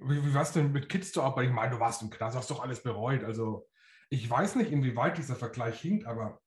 Wie, 0.00 0.22
wie 0.26 0.34
war's 0.34 0.52
denn 0.52 0.72
mit 0.72 0.88
Kids 0.88 1.12
zu 1.12 1.22
arbeiten? 1.22 1.50
Ich 1.50 1.54
meine, 1.54 1.70
du 1.70 1.80
warst 1.80 2.02
im 2.02 2.10
Knast, 2.10 2.36
hast 2.36 2.50
doch 2.50 2.60
alles 2.60 2.82
bereut. 2.82 3.22
Also, 3.22 3.68
ich 4.10 4.28
weiß 4.28 4.56
nicht, 4.56 4.72
inwieweit 4.72 5.16
dieser 5.16 5.36
Vergleich 5.36 5.80
hinkt, 5.80 6.06
aber 6.06 6.40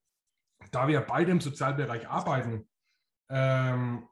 da 0.71 0.89
wir 0.89 0.99
beide 0.99 1.31
im 1.31 1.39
Sozialbereich 1.39 2.09
arbeiten, 2.09 2.67
ähm, 3.29 4.09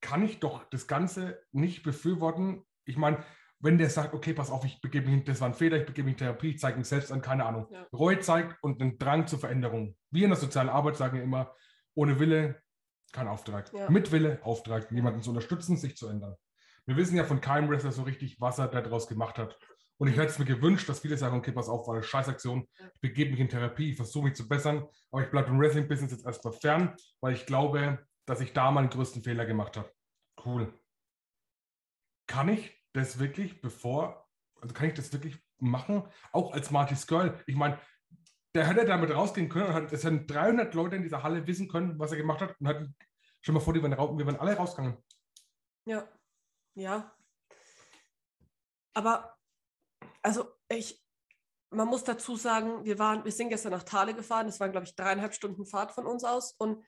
kann 0.00 0.24
ich 0.24 0.40
doch 0.40 0.64
das 0.70 0.86
Ganze 0.86 1.42
nicht 1.52 1.82
befürworten. 1.82 2.64
Ich 2.86 2.96
meine, 2.96 3.22
wenn 3.60 3.76
der 3.76 3.90
sagt, 3.90 4.14
okay, 4.14 4.32
pass 4.32 4.50
auf, 4.50 4.64
ich 4.64 4.80
begebe 4.80 5.10
mich, 5.10 5.24
das 5.24 5.42
war 5.42 5.48
ein 5.48 5.54
Fehler, 5.54 5.76
ich 5.76 5.86
begebe 5.86 6.06
mich 6.06 6.14
in 6.14 6.18
Therapie, 6.18 6.50
ich 6.50 6.58
zeige 6.58 6.78
mich 6.78 6.88
selbst 6.88 7.12
an, 7.12 7.20
keine 7.20 7.44
Ahnung. 7.44 7.68
Ja. 7.70 7.86
Reue 7.92 8.20
zeigt 8.20 8.62
und 8.62 8.80
einen 8.80 8.98
Drang 8.98 9.26
zur 9.26 9.38
Veränderung. 9.38 9.94
Wir 10.10 10.24
in 10.24 10.30
der 10.30 10.38
sozialen 10.38 10.70
Arbeit 10.70 10.96
sagen 10.96 11.18
ja 11.18 11.22
immer, 11.22 11.54
ohne 11.94 12.18
Wille 12.18 12.63
kein 13.14 13.28
Auftrag. 13.28 13.72
Ja. 13.72 13.88
Mit 13.88 14.12
Wille 14.12 14.40
Auftrag, 14.42 14.90
jemanden 14.90 15.22
zu 15.22 15.30
unterstützen, 15.30 15.76
sich 15.76 15.96
zu 15.96 16.08
ändern. 16.08 16.34
Wir 16.84 16.96
wissen 16.96 17.16
ja 17.16 17.24
von 17.24 17.40
keinem 17.40 17.70
Wrestler 17.70 17.92
so 17.92 18.02
richtig, 18.02 18.40
was 18.40 18.58
er 18.58 18.68
daraus 18.68 19.08
gemacht 19.08 19.38
hat. 19.38 19.58
Und 19.96 20.08
ich 20.08 20.16
hätte 20.16 20.32
es 20.32 20.38
mir 20.38 20.44
gewünscht, 20.44 20.88
dass 20.88 21.00
viele 21.00 21.16
sagen, 21.16 21.38
okay, 21.38 21.52
pass 21.52 21.68
auf, 21.68 21.86
war 21.86 21.94
eine 21.94 22.02
Scheißaktion, 22.02 22.68
ich 22.94 23.00
begebe 23.00 23.30
mich 23.30 23.40
in 23.40 23.48
Therapie, 23.48 23.90
ich 23.90 23.96
versuche 23.96 24.24
mich 24.24 24.34
zu 24.34 24.48
bessern, 24.48 24.86
aber 25.12 25.22
ich 25.22 25.30
bleibe 25.30 25.50
im 25.50 25.60
Wrestling-Business 25.60 26.10
jetzt 26.10 26.26
erstmal 26.26 26.52
fern, 26.52 26.96
weil 27.20 27.34
ich 27.34 27.46
glaube, 27.46 28.04
dass 28.26 28.40
ich 28.40 28.52
da 28.52 28.72
meinen 28.72 28.90
größten 28.90 29.22
Fehler 29.22 29.46
gemacht 29.46 29.76
habe. 29.76 29.90
Cool. 30.44 30.74
Kann 32.26 32.48
ich 32.48 32.76
das 32.92 33.20
wirklich, 33.20 33.62
bevor, 33.62 34.28
also 34.60 34.74
kann 34.74 34.88
ich 34.88 34.94
das 34.94 35.12
wirklich 35.12 35.38
machen, 35.58 36.02
auch 36.32 36.52
als 36.52 36.72
Marty 36.72 36.96
Skirl? 36.96 37.40
Ich 37.46 37.54
meine, 37.54 37.78
der 38.54 38.66
hätte 38.66 38.84
damit 38.84 39.10
rausgehen 39.14 39.48
können 39.48 39.74
und 39.74 39.92
es 39.92 40.04
hätten 40.04 40.26
300 40.26 40.74
Leute 40.74 40.96
in 40.96 41.02
dieser 41.02 41.22
Halle 41.22 41.46
wissen 41.46 41.68
können, 41.68 41.98
was 41.98 42.12
er 42.12 42.18
gemacht 42.18 42.40
hat 42.40 42.58
und 42.60 42.68
hat 42.68 42.86
dir 43.46 43.52
mal 43.52 43.60
vor, 43.60 43.74
die 43.74 43.82
wären, 43.82 43.92
rau- 43.92 44.16
wir 44.16 44.26
wären 44.26 44.38
alle 44.38 44.56
rausgegangen. 44.56 44.96
Ja, 45.86 46.08
ja. 46.74 47.14
Aber, 48.94 49.36
also 50.22 50.52
ich, 50.68 51.02
man 51.70 51.88
muss 51.88 52.04
dazu 52.04 52.36
sagen, 52.36 52.84
wir 52.84 52.98
waren, 53.00 53.24
wir 53.24 53.32
sind 53.32 53.48
gestern 53.48 53.72
nach 53.72 53.82
Thale 53.82 54.14
gefahren. 54.14 54.46
Das 54.46 54.60
waren, 54.60 54.70
glaube 54.70 54.86
ich, 54.86 54.94
dreieinhalb 54.94 55.34
Stunden 55.34 55.66
Fahrt 55.66 55.90
von 55.92 56.06
uns 56.06 56.22
aus. 56.22 56.52
Und 56.52 56.84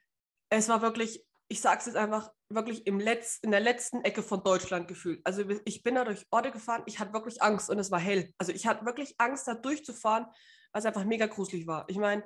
es 0.48 0.68
war 0.68 0.80
wirklich, 0.82 1.26
ich 1.48 1.60
sage 1.60 1.80
es 1.80 1.86
jetzt 1.86 1.96
einfach, 1.96 2.32
wirklich 2.48 2.86
im 2.86 3.00
Letz-, 3.00 3.40
in 3.42 3.50
der 3.50 3.58
letzten 3.60 4.02
Ecke 4.04 4.22
von 4.22 4.44
Deutschland 4.44 4.86
gefühlt. 4.86 5.20
Also 5.26 5.42
ich 5.64 5.82
bin 5.82 5.96
da 5.96 6.04
durch 6.04 6.24
Orte 6.30 6.52
gefahren, 6.52 6.84
ich 6.86 7.00
hatte 7.00 7.12
wirklich 7.12 7.42
Angst 7.42 7.68
und 7.68 7.78
es 7.80 7.90
war 7.90 7.98
hell. 7.98 8.32
Also 8.38 8.52
ich 8.52 8.68
hatte 8.68 8.86
wirklich 8.86 9.16
Angst, 9.18 9.48
da 9.48 9.54
durchzufahren, 9.54 10.26
weil 10.76 10.86
einfach 10.86 11.04
mega 11.04 11.26
gruselig 11.26 11.66
war. 11.66 11.84
Ich 11.88 11.96
meine, 11.96 12.22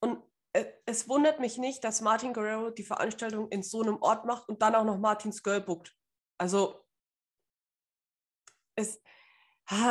und 0.00 0.22
äh, 0.52 0.66
es 0.84 1.08
wundert 1.08 1.40
mich 1.40 1.56
nicht, 1.56 1.82
dass 1.84 2.02
Martin 2.02 2.34
Guerrero 2.34 2.70
die 2.70 2.84
Veranstaltung 2.84 3.48
in 3.48 3.62
so 3.62 3.80
einem 3.80 3.96
Ort 4.02 4.26
macht 4.26 4.48
und 4.48 4.60
dann 4.60 4.74
auch 4.74 4.84
noch 4.84 4.98
Martins 4.98 5.42
Girl 5.42 5.60
bookt. 5.60 5.96
Also 6.38 6.84
es, 8.76 9.00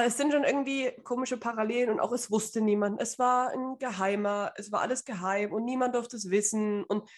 es 0.05 0.17
sind 0.17 0.31
schon 0.31 0.43
irgendwie 0.43 0.91
komische 1.03 1.37
Parallelen 1.37 1.89
und 1.89 1.99
auch 1.99 2.11
es 2.11 2.29
wusste 2.29 2.61
niemand. 2.61 3.01
Es 3.01 3.17
war 3.17 3.49
ein 3.49 3.79
Geheimer, 3.79 4.53
es 4.57 4.71
war 4.71 4.81
alles 4.81 5.05
geheim 5.05 5.51
und 5.51 5.65
niemand 5.65 5.95
durfte 5.95 6.15
es 6.15 6.29
wissen 6.29 6.83
und 6.83 7.09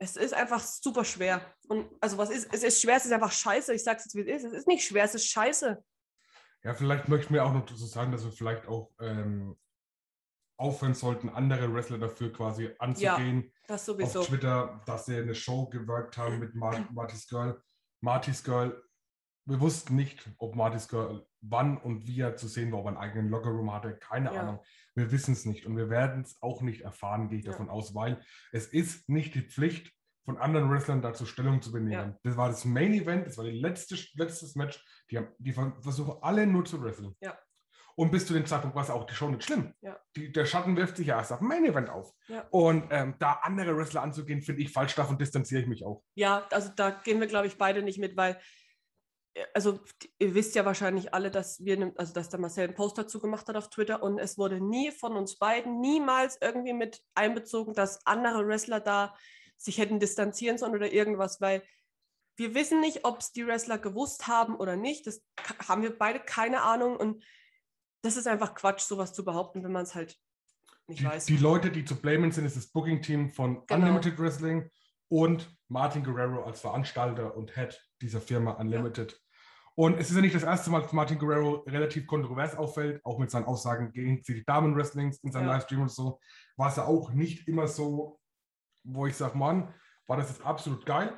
es 0.00 0.16
ist 0.16 0.34
einfach 0.34 0.62
super 0.62 1.04
schwer. 1.04 1.54
Und 1.68 1.88
also 2.00 2.18
was 2.18 2.30
ist, 2.30 2.48
es 2.52 2.62
ist 2.62 2.80
schwer, 2.80 2.96
es 2.96 3.06
ist 3.06 3.12
einfach 3.12 3.32
scheiße. 3.32 3.74
Ich 3.74 3.84
sage 3.84 3.98
es 3.98 4.04
jetzt, 4.04 4.14
wie 4.16 4.30
es 4.30 4.42
ist. 4.42 4.52
Es 4.52 4.58
ist 4.58 4.68
nicht 4.68 4.84
schwer, 4.84 5.04
es 5.04 5.14
ist 5.14 5.28
scheiße. 5.28 5.84
Ja, 6.64 6.74
vielleicht 6.74 7.08
möchten 7.08 7.34
wir 7.34 7.44
auch 7.44 7.52
noch 7.52 7.66
dazu 7.66 7.86
sagen, 7.86 8.10
dass 8.12 8.24
wir 8.24 8.32
vielleicht 8.32 8.66
auch 8.66 8.90
ähm, 9.00 9.56
aufhören 10.58 10.94
sollten, 10.94 11.28
andere 11.28 11.72
Wrestler 11.72 11.98
dafür 11.98 12.32
quasi 12.32 12.70
anzugehen. 12.78 13.52
Das 13.68 13.86
sowieso. 13.86 14.20
Auf 14.20 14.26
Twitter, 14.26 14.82
dass 14.86 15.06
sie 15.06 15.16
eine 15.16 15.34
Show 15.34 15.66
gewirkt 15.68 16.16
haben 16.18 16.38
mit 16.40 16.54
Mar 16.54 16.86
Marty's 16.92 17.28
Girl. 17.28 17.62
Marty's 18.00 18.42
Girl, 18.42 18.82
wir 19.44 19.60
wussten 19.60 19.94
nicht, 19.96 20.28
ob 20.38 20.56
Marty's 20.56 20.88
Girl 20.88 21.26
wann 21.40 21.78
und 21.78 22.06
wie 22.06 22.20
er 22.20 22.36
zu 22.36 22.48
sehen 22.48 22.72
war, 22.72 22.80
ob 22.80 22.86
er 22.86 22.88
einen 22.88 22.96
eigenen 22.98 23.30
Lockerroom 23.30 23.72
hatte, 23.72 23.96
keine 23.96 24.34
Ja. 24.34 24.40
Ahnung. 24.42 24.60
Wir 24.96 25.12
wissen 25.12 25.32
es 25.32 25.44
nicht 25.46 25.64
und 25.66 25.76
wir 25.76 25.88
werden 25.90 26.22
es 26.22 26.42
auch 26.42 26.60
nicht 26.60 26.80
erfahren, 26.80 27.28
gehe 27.28 27.38
ich 27.38 27.44
Ja. 27.44 27.52
davon 27.52 27.70
aus, 27.70 27.94
weil 27.94 28.20
es 28.50 28.66
ist 28.66 29.08
nicht 29.08 29.34
die 29.36 29.42
Pflicht 29.42 29.92
von 30.28 30.36
anderen 30.36 30.70
Wrestlern 30.70 31.00
dazu 31.00 31.24
Stellung 31.24 31.62
zu 31.62 31.72
benehmen. 31.72 32.10
Ja. 32.10 32.18
Das 32.22 32.36
war 32.36 32.48
das 32.48 32.66
Main 32.66 32.92
Event, 32.92 33.26
das 33.26 33.38
war 33.38 33.46
die 33.46 33.58
letzte, 33.58 33.96
letztes 34.12 34.56
Match. 34.56 34.84
Die, 35.10 35.16
haben, 35.16 35.28
die 35.38 35.54
ver- 35.54 35.74
versuchen 35.80 36.18
alle 36.20 36.46
nur 36.46 36.66
zu 36.66 36.82
wresteln. 36.82 37.16
Ja. 37.22 37.38
Und 37.96 38.10
bis 38.10 38.26
zu 38.26 38.34
dem 38.34 38.44
Zeitpunkt 38.44 38.76
war 38.76 38.82
es 38.82 38.90
auch 38.90 39.06
die 39.06 39.14
Show 39.14 39.30
nicht 39.30 39.42
schlimm. 39.42 39.72
Ja. 39.80 39.98
Die, 40.16 40.30
der 40.30 40.44
Schatten 40.44 40.76
wirft 40.76 40.98
sich 40.98 41.06
ja 41.06 41.16
erst 41.16 41.32
auf 41.32 41.38
dem 41.38 41.48
Main 41.48 41.64
Event 41.64 41.88
auf. 41.88 42.12
Und 42.50 42.88
ähm, 42.90 43.14
da 43.18 43.40
andere 43.42 43.74
Wrestler 43.74 44.02
anzugehen, 44.02 44.42
finde 44.42 44.60
ich 44.60 44.70
falsch, 44.70 44.94
davon 44.94 45.16
distanziere 45.16 45.62
ich 45.62 45.66
mich 45.66 45.86
auch. 45.86 46.04
Ja, 46.14 46.46
also 46.50 46.70
da 46.76 46.90
gehen 46.90 47.20
wir, 47.20 47.26
glaube 47.26 47.46
ich, 47.46 47.56
beide 47.56 47.82
nicht 47.82 47.98
mit, 47.98 48.14
weil, 48.14 48.38
äh, 49.32 49.44
also 49.54 49.80
ihr 50.18 50.34
wisst 50.34 50.54
ja 50.54 50.66
wahrscheinlich 50.66 51.14
alle, 51.14 51.30
dass 51.30 51.64
wir, 51.64 51.90
also 51.96 52.12
dass 52.12 52.28
der 52.28 52.38
Marcel 52.38 52.64
einen 52.64 52.74
Post 52.74 52.98
dazu 52.98 53.18
gemacht 53.18 53.48
hat 53.48 53.56
auf 53.56 53.70
Twitter 53.70 54.02
und 54.02 54.18
es 54.18 54.36
wurde 54.36 54.60
nie 54.60 54.92
von 54.92 55.16
uns 55.16 55.38
beiden 55.38 55.80
niemals 55.80 56.36
irgendwie 56.42 56.74
mit 56.74 57.00
einbezogen, 57.14 57.72
dass 57.72 58.04
andere 58.04 58.46
Wrestler 58.46 58.80
da 58.80 59.16
sich 59.58 59.78
hätten 59.78 60.00
distanzieren 60.00 60.56
sollen 60.56 60.74
oder 60.74 60.90
irgendwas, 60.92 61.40
weil 61.40 61.62
wir 62.36 62.54
wissen 62.54 62.80
nicht, 62.80 63.04
ob 63.04 63.18
es 63.18 63.32
die 63.32 63.46
Wrestler 63.46 63.78
gewusst 63.78 64.28
haben 64.28 64.56
oder 64.56 64.76
nicht. 64.76 65.06
Das 65.06 65.22
haben 65.66 65.82
wir 65.82 65.96
beide 65.98 66.20
keine 66.20 66.62
Ahnung 66.62 66.96
und 66.96 67.24
das 68.02 68.16
ist 68.16 68.28
einfach 68.28 68.54
Quatsch, 68.54 68.80
sowas 68.82 69.12
zu 69.12 69.24
behaupten, 69.24 69.64
wenn 69.64 69.72
man 69.72 69.82
es 69.82 69.94
halt 69.96 70.16
nicht 70.86 71.00
Die, 71.00 71.04
weiß. 71.04 71.24
die 71.26 71.36
Leute, 71.36 71.70
die 71.70 71.84
zu 71.84 71.96
blamen 72.00 72.30
sind, 72.30 72.44
ist 72.46 72.56
das 72.56 72.68
Booking-Team 72.68 73.30
von 73.30 73.66
Genau. 73.66 73.80
Unlimited 73.86 74.18
Wrestling 74.18 74.70
und 75.08 75.52
Martin 75.66 76.04
Guerrero 76.04 76.44
als 76.44 76.60
Veranstalter 76.60 77.36
und 77.36 77.54
Head 77.56 77.78
dieser 78.00 78.20
Firma 78.20 78.52
Unlimited. 78.52 79.20
Und 79.74 79.98
es 79.98 80.10
ist 80.10 80.16
ja 80.16 80.22
nicht 80.22 80.34
das 80.34 80.42
erste 80.44 80.70
Mal, 80.70 80.82
dass 80.82 80.92
Martin 80.92 81.18
Guerrero 81.18 81.64
relativ 81.66 82.06
kontrovers 82.06 82.56
auffällt, 82.56 83.04
auch 83.04 83.18
mit 83.18 83.30
seinen 83.30 83.44
Aussagen 83.44 83.92
gegen 83.92 84.22
die 84.22 84.44
Damen-Wrestlings 84.44 85.18
in 85.24 85.32
seinem 85.32 85.46
Ja. 85.48 85.54
Livestream 85.54 85.82
und 85.82 85.90
so, 85.90 86.20
war 86.56 86.68
es 86.70 86.76
ja 86.76 86.84
auch 86.86 87.10
nicht 87.12 87.46
immer 87.48 87.66
so, 87.68 88.18
wo 88.84 89.06
ich 89.06 89.16
sage, 89.16 89.36
Mann, 89.36 89.72
war 90.06 90.16
das 90.16 90.30
jetzt 90.30 90.44
absolut 90.44 90.86
geil. 90.86 91.12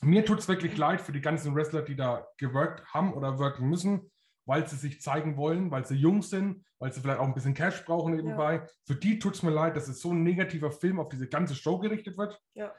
Mir 0.00 0.24
tut 0.24 0.38
es 0.38 0.48
wirklich 0.48 0.76
leid 0.76 1.00
für 1.00 1.12
die 1.12 1.20
ganzen 1.20 1.54
Wrestler, 1.54 1.82
die 1.82 1.96
da 1.96 2.26
geworkt 2.38 2.84
haben 2.92 3.14
oder 3.14 3.38
worken 3.38 3.68
müssen, 3.68 4.10
weil 4.46 4.66
sie 4.68 4.76
sich 4.76 5.00
zeigen 5.00 5.36
wollen, 5.36 5.70
weil 5.70 5.86
sie 5.86 5.94
jung 5.94 6.22
sind, 6.22 6.64
weil 6.78 6.92
sie 6.92 7.00
vielleicht 7.00 7.18
auch 7.20 7.26
ein 7.26 7.34
bisschen 7.34 7.54
Cash 7.54 7.84
brauchen 7.84 8.14
nebenbei. 8.14 8.66
Für 8.84 8.94
die 8.94 9.18
tut 9.18 9.34
es 9.34 9.42
mir 9.42 9.50
leid, 9.50 9.76
dass 9.76 9.88
es 9.88 10.00
so 10.00 10.12
ein 10.12 10.22
negativer 10.22 10.70
Film 10.70 11.00
auf 11.00 11.08
diese 11.08 11.28
ganze 11.28 11.54
Show 11.54 11.78
gerichtet 11.78 12.18
wird. 12.18 12.40
Ja. 12.54 12.74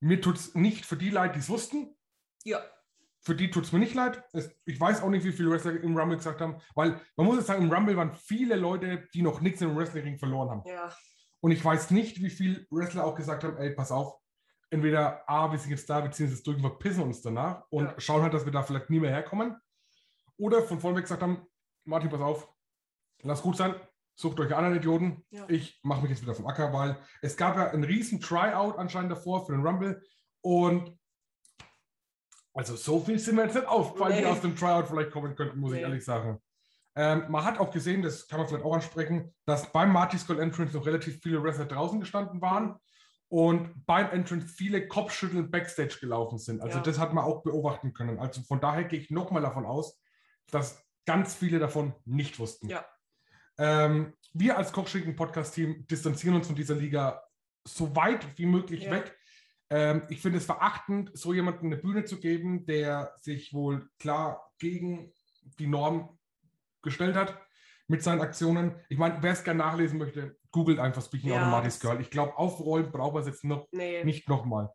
Mir 0.00 0.20
tut 0.20 0.36
es 0.36 0.54
nicht 0.54 0.84
für 0.84 0.96
die 0.96 1.10
leid, 1.10 1.34
die 1.34 1.40
es 1.40 1.48
wussten. 1.48 1.96
ja, 2.44 2.60
Für 3.22 3.34
die 3.34 3.50
tut 3.50 3.64
es 3.64 3.72
mir 3.72 3.78
nicht 3.78 3.94
leid. 3.94 4.22
Es, 4.32 4.50
ich 4.64 4.78
weiß 4.80 5.02
auch 5.02 5.10
nicht, 5.10 5.24
wie 5.24 5.32
viele 5.32 5.50
Wrestler 5.50 5.80
im 5.80 5.96
Rumble 5.96 6.16
gesagt 6.16 6.40
haben, 6.40 6.60
weil 6.74 7.00
man 7.16 7.26
muss 7.26 7.36
jetzt 7.36 7.46
sagen, 7.46 7.62
im 7.62 7.72
Rumble 7.72 7.96
waren 7.96 8.14
viele 8.14 8.56
Leute, 8.56 9.08
die 9.14 9.22
noch 9.22 9.40
nichts 9.40 9.60
im 9.62 9.76
Wrestling 9.76 10.18
verloren 10.18 10.50
haben. 10.50 10.62
ja, 10.66 10.92
Und 11.40 11.52
ich 11.52 11.64
weiß 11.64 11.90
nicht, 11.90 12.20
wie 12.22 12.30
viele 12.30 12.66
Wrestler 12.70 13.04
auch 13.04 13.14
gesagt 13.14 13.44
haben, 13.44 13.56
ey, 13.56 13.70
pass 13.70 13.90
auf, 13.92 14.18
entweder 14.70 15.28
A, 15.28 15.50
wir 15.50 15.58
sind 15.58 15.70
jetzt 15.70 15.88
da, 15.88 16.02
wir 16.02 16.10
ziehen 16.10 16.26
es 16.26 16.32
jetzt 16.32 16.46
durch 16.46 16.56
und 16.56 16.62
verpissen 16.62 17.02
uns 17.02 17.22
danach 17.22 17.64
und 17.70 17.84
Ja. 17.86 17.94
schauen 18.00 18.22
halt, 18.22 18.34
dass 18.34 18.44
wir 18.44 18.52
da 18.52 18.62
vielleicht 18.62 18.90
nie 18.90 19.00
mehr 19.00 19.10
herkommen. 19.10 19.56
Oder 20.36 20.62
von 20.62 20.80
vornherein 20.80 21.02
gesagt 21.04 21.22
haben, 21.22 21.46
Martin, 21.84 22.10
pass 22.10 22.20
auf, 22.20 22.52
lass 23.22 23.42
gut 23.42 23.56
sein, 23.56 23.74
sucht 24.14 24.38
euch 24.40 24.54
anderen 24.54 24.76
Idioten, 24.76 25.24
Ja. 25.30 25.46
ich 25.48 25.80
mache 25.82 26.02
mich 26.02 26.10
jetzt 26.10 26.22
wieder 26.22 26.34
vom 26.34 26.46
Acker, 26.46 26.72
weil 26.72 26.96
es 27.22 27.36
gab 27.36 27.56
ja 27.56 27.70
einen 27.70 27.84
riesen 27.84 28.20
Tryout 28.20 28.76
anscheinend 28.78 29.10
davor 29.12 29.46
für 29.46 29.52
den 29.52 29.66
Rumble 29.66 30.02
und 30.42 30.96
also 32.52 32.76
so 32.76 33.00
viel 33.00 33.18
sind 33.18 33.36
mir 33.36 33.44
jetzt 33.44 33.54
nicht 33.54 33.66
aufgefallen, 33.66 34.16
die 34.16 34.22
Nee. 34.24 34.26
aus 34.30 34.40
dem 34.40 34.56
Tryout 34.56 34.88
vielleicht 34.88 35.10
kommen 35.10 35.34
könnten, 35.36 35.58
muss 35.58 35.72
ich 35.72 35.76
Nee. 35.78 35.82
ehrlich 35.84 36.04
sagen. 36.04 36.40
Ähm, 36.96 37.24
man 37.28 37.44
hat 37.44 37.58
auch 37.58 37.70
gesehen, 37.70 38.02
das 38.02 38.26
kann 38.26 38.38
man 38.40 38.48
vielleicht 38.48 38.64
auch 38.64 38.74
ansprechen, 38.74 39.32
dass 39.46 39.70
beim 39.72 39.92
Marty's 39.92 40.26
Gold 40.26 40.40
Entrance 40.40 40.76
noch 40.76 40.86
relativ 40.86 41.20
viele 41.22 41.42
Wrestler 41.42 41.66
draußen 41.66 42.00
gestanden 42.00 42.40
waren 42.40 42.76
und 43.28 43.86
beim 43.86 44.10
Entrance 44.10 44.46
viele 44.48 44.88
Kopfschütteln 44.88 45.50
Backstage 45.50 45.98
gelaufen 46.00 46.38
sind. 46.38 46.60
Also 46.60 46.78
Ja. 46.78 46.82
das 46.84 46.98
hat 46.98 47.14
man 47.14 47.24
auch 47.24 47.42
beobachten 47.42 47.92
können. 47.92 48.18
Also 48.18 48.42
von 48.42 48.60
daher 48.60 48.84
gehe 48.84 48.98
ich 48.98 49.10
nochmal 49.10 49.42
davon 49.42 49.64
aus, 49.66 50.00
dass 50.50 50.84
ganz 51.06 51.34
viele 51.34 51.58
davon 51.60 51.94
nicht 52.04 52.38
wussten. 52.40 52.68
Ja. 52.68 52.84
Ähm, 53.58 54.14
wir 54.32 54.58
als 54.58 54.72
Kochschinken-Podcast-Team 54.72 55.86
distanzieren 55.86 56.36
uns 56.36 56.46
von 56.46 56.56
dieser 56.56 56.74
Liga 56.74 57.22
so 57.66 57.94
weit 57.94 58.26
wie 58.38 58.46
möglich 58.46 58.84
Ja. 58.84 58.90
weg. 58.92 59.16
Ähm, 59.70 60.02
ich 60.08 60.20
finde 60.20 60.38
es 60.38 60.44
verachtend, 60.46 61.10
so 61.14 61.32
jemandem 61.32 61.66
eine 61.66 61.76
Bühne 61.76 62.04
zu 62.04 62.18
geben, 62.18 62.66
der 62.66 63.12
sich 63.20 63.52
wohl 63.52 63.88
klar 63.98 64.50
gegen 64.58 65.12
die 65.58 65.66
Norm 65.68 66.18
gestellt 66.82 67.16
hat 67.16 67.38
mit 67.88 68.02
seinen 68.02 68.20
Aktionen. 68.20 68.76
Ich 68.88 68.98
meine, 68.98 69.22
wer 69.22 69.32
es 69.32 69.42
gerne 69.44 69.58
nachlesen 69.58 69.98
möchte, 69.98 70.36
googelt 70.52 70.78
einfach 70.78 71.02
Speaking 71.02 71.30
Ja, 71.30 71.42
Automatic 71.42 71.70
das- 71.70 71.80
Girl. 71.80 72.00
Ich 72.00 72.10
glaube, 72.10 72.36
aufrollen 72.36 72.90
braucht 72.92 73.14
man 73.14 73.22
es 73.22 73.28
jetzt 73.28 73.44
noch 73.44 73.66
nee. 73.72 74.04
nicht 74.04 74.28
nochmal. 74.28 74.70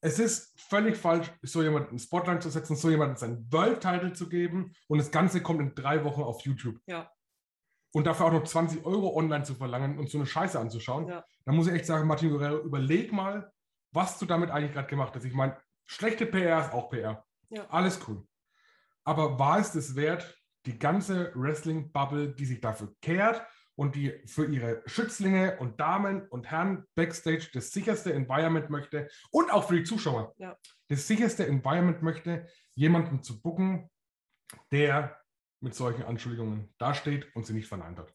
Es 0.00 0.18
ist 0.18 0.60
völlig 0.60 0.96
falsch, 0.96 1.32
so 1.42 1.62
jemanden 1.62 1.92
in 1.92 1.98
Spotlight 1.98 2.42
zu 2.42 2.50
setzen, 2.50 2.76
so 2.76 2.90
jemanden 2.90 3.16
seinen 3.16 3.50
World-Title 3.50 4.12
zu 4.12 4.28
geben 4.28 4.72
und 4.88 4.98
das 4.98 5.10
Ganze 5.10 5.42
kommt 5.42 5.60
in 5.60 5.74
drei 5.74 6.04
Wochen 6.04 6.22
auf 6.22 6.42
YouTube. 6.42 6.78
Ja. 6.86 7.10
Und 7.92 8.06
dafür 8.06 8.26
auch 8.26 8.32
noch 8.32 8.44
20 8.44 8.84
Euro 8.84 9.16
online 9.16 9.44
zu 9.44 9.54
verlangen 9.54 9.98
und 9.98 10.10
so 10.10 10.18
eine 10.18 10.26
Scheiße 10.26 10.60
anzuschauen. 10.60 11.08
Ja. 11.08 11.24
Da 11.44 11.52
muss 11.52 11.66
ich 11.66 11.72
echt 11.72 11.86
sagen, 11.86 12.06
Martin 12.06 12.30
Guerrero, 12.30 12.58
überleg 12.58 13.10
mal, 13.10 13.50
was 13.92 14.18
du 14.18 14.26
damit 14.26 14.50
eigentlich 14.50 14.72
gerade 14.72 14.88
gemacht 14.88 15.14
hast. 15.16 15.24
Ich 15.24 15.32
meine, 15.32 15.56
schlechte 15.86 16.26
PR 16.26 16.60
ist 16.60 16.72
auch 16.72 16.90
PR. 16.90 17.24
Ja. 17.48 17.66
Alles 17.70 17.98
cool. 18.06 18.26
Aber 19.04 19.38
war 19.38 19.58
es 19.58 19.72
das 19.72 19.96
wert, 19.96 20.36
die 20.66 20.78
ganze 20.78 21.32
Wrestling-Bubble, 21.34 22.34
die 22.34 22.44
sich 22.44 22.60
dafür 22.60 22.94
kehrt 23.00 23.46
und 23.76 23.94
die 23.94 24.12
für 24.26 24.46
ihre 24.46 24.82
Schützlinge 24.86 25.58
und 25.58 25.78
Damen 25.80 26.26
und 26.28 26.50
Herren 26.50 26.86
Backstage 26.94 27.48
das 27.52 27.70
sicherste 27.70 28.12
Environment 28.12 28.70
möchte 28.70 29.08
und 29.30 29.52
auch 29.52 29.68
für 29.68 29.76
die 29.76 29.84
Zuschauer 29.84 30.34
Ja. 30.38 30.56
das 30.88 31.06
sicherste 31.06 31.46
Environment 31.46 32.02
möchte, 32.02 32.46
jemanden 32.74 33.22
zu 33.22 33.40
bucken, 33.40 33.90
der 34.70 35.20
mit 35.60 35.74
solchen 35.74 36.02
Anschuldigungen 36.04 36.72
dasteht 36.78 37.34
und 37.34 37.46
sie 37.46 37.52
nicht 37.54 37.68
verneint 37.68 37.98
hat. 37.98 38.12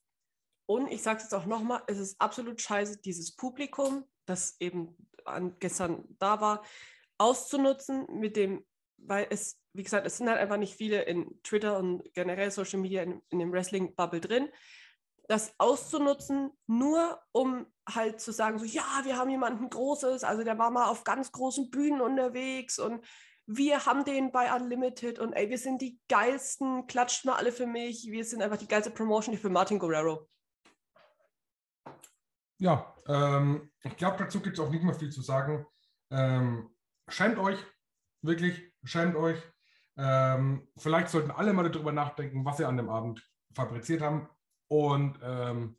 Und 0.68 0.92
ich 0.92 1.02
sage 1.04 1.18
es 1.18 1.24
jetzt 1.24 1.34
auch 1.34 1.46
nochmal, 1.46 1.84
es 1.88 1.98
ist 1.98 2.20
absolut 2.22 2.62
scheiße, 2.62 3.02
dieses 3.02 3.36
Publikum, 3.36 4.06
das 4.26 4.56
eben 4.60 4.96
an, 5.26 5.58
gestern 5.60 6.06
da 6.20 6.40
war, 6.40 6.64
auszunutzen 7.18 8.08
mit 8.20 8.36
dem, 8.36 8.66
weil 8.98 9.28
es, 9.30 9.61
wie 9.74 9.84
gesagt, 9.84 10.06
es 10.06 10.18
sind 10.18 10.30
halt 10.30 10.40
einfach 10.40 10.58
nicht 10.58 10.76
viele 10.76 11.02
in 11.04 11.42
Twitter 11.44 11.78
und 11.78 12.04
generell 12.14 12.52
Social 12.52 12.80
Media 12.80 13.04
in, 13.04 13.22
in 13.30 13.40
dem 13.40 13.52
Wrestling-Bubble 13.52 14.22
drin. 14.22 14.50
Das 15.28 15.54
auszunutzen, 15.60 16.52
nur 16.68 17.22
um 17.32 17.66
halt 17.88 18.20
zu 18.20 18.34
sagen, 18.34 18.60
so, 18.60 18.66
ja, 18.66 19.02
wir 19.04 19.18
haben 19.18 19.30
jemanden 19.30 19.70
Großes, 19.70 20.24
also 20.24 20.44
der 20.44 20.58
war 20.58 20.72
mal 20.72 20.90
auf 20.90 21.04
ganz 21.04 21.32
großen 21.32 21.70
Bühnen 21.72 22.02
unterwegs 22.02 22.80
und 22.80 23.06
wir 23.46 23.86
haben 23.86 24.06
den 24.06 24.32
bei 24.32 24.54
Unlimited 24.54 25.20
und 25.20 25.34
ey, 25.34 25.50
wir 25.50 25.58
sind 25.58 25.82
die 25.82 26.00
geilsten, 26.10 26.88
klatscht 26.88 27.26
mal 27.26 27.36
alle 27.36 27.52
für 27.52 27.66
mich, 27.66 28.08
wir 28.12 28.26
sind 28.26 28.42
einfach 28.42 28.58
die 28.58 28.68
geilste 28.68 28.92
Promotion 28.92 29.38
für 29.38 29.50
Martin 29.50 29.80
Guerrero. 29.80 30.28
ja, 32.62 32.96
ähm, 33.08 33.72
ich 33.84 33.98
glaube, 33.98 34.18
dazu 34.18 34.40
gibt 34.40 34.58
es 34.58 34.64
auch 34.64 34.70
nicht 34.70 34.84
mehr 34.84 34.94
viel 34.94 35.10
zu 35.10 35.22
sagen. 35.22 35.66
Ähm, 36.12 36.70
schämt 37.08 37.40
euch, 37.40 37.58
wirklich, 38.22 38.72
schämt 38.84 39.16
euch. 39.16 39.42
Ähm, 40.04 40.68
vielleicht 40.78 41.10
sollten 41.10 41.30
alle 41.30 41.54
mal 41.54 41.70
darüber 41.70 41.92
nachdenken, 41.92 42.44
was 42.44 42.58
sie 42.58 42.66
an 42.66 42.78
dem 42.78 42.90
Abend 42.90 43.24
fabriziert 43.54 44.02
haben. 44.02 44.28
Und 44.68 45.20
ähm, 45.22 45.78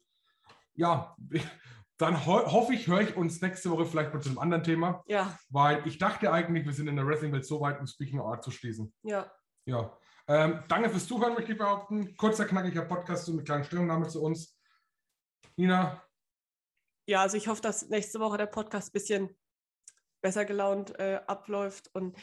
ja, 0.75 1.17
dann 1.99 2.25
ho 2.25 2.53
hoffe 2.53 2.73
ich, 2.73 2.87
höre 2.87 3.01
ich 3.01 3.17
uns 3.17 3.41
nächste 3.41 3.71
Woche 3.71 3.85
vielleicht 3.85 4.15
mal 4.15 4.21
zu 4.21 4.29
einem 4.29 4.39
anderen 4.39 4.63
Thema. 4.63 5.03
Ja. 5.07 5.37
Weil 5.51 5.85
ich 5.89 5.99
dachte 5.99 6.33
eigentlich, 6.33 6.65
wir 6.65 6.73
sind 6.73 6.87
in 6.87 6.95
der 6.95 7.07
Wrestling-Welt 7.07 7.45
so 7.45 7.61
weit, 7.61 7.81
um 7.81 7.87
Speaking 7.87 8.21
Art 8.21 8.45
zu 8.45 8.53
schließen. 8.53 8.95
Ja. 9.03 9.29
Ja. 9.65 9.97
Ähm, 10.29 10.63
danke 10.69 10.89
fürs 10.89 11.09
Zuhören, 11.09 11.35
möchte 11.35 11.53
ich 11.53 11.59
behaupten. 11.59 12.17
Kurzer, 12.17 12.45
knackiger 12.45 12.83
Podcast 12.83 13.29
mit 13.29 13.45
kleinen 13.45 13.65
Stellungnahme 13.65 14.07
zu 14.07 14.23
uns. 14.23 14.57
Nina? 15.57 16.01
Ja, 17.07 17.23
also 17.23 17.37
ich 17.37 17.49
hoffe, 17.49 17.61
dass 17.61 17.89
nächste 17.89 18.21
Woche 18.21 18.39
der 18.39 18.47
Podcast 18.47 18.91
ein 18.91 18.93
bisschen 18.93 19.37
besser 20.21 20.45
gelaunt 20.45 20.97
äh, 21.01 21.21
abläuft. 21.27 21.91
Und 21.93 22.17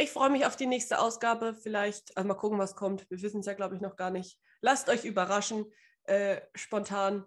ich 0.00 0.10
freue 0.10 0.30
mich 0.30 0.46
auf 0.46 0.56
die 0.56 0.66
nächste 0.66 0.98
Ausgabe. 0.98 1.54
Vielleicht 1.54 2.16
also 2.16 2.26
mal 2.26 2.34
gucken, 2.34 2.58
was 2.58 2.74
kommt. 2.74 3.08
Wir 3.10 3.20
wissen 3.22 3.40
es 3.40 3.46
ja, 3.46 3.54
glaube 3.54 3.74
ich, 3.74 3.80
noch 3.80 3.96
gar 3.96 4.10
nicht. 4.10 4.38
Lasst 4.60 4.88
euch 4.88 5.04
überraschen. 5.04 5.66
Äh, 6.04 6.40
spontan 6.54 7.24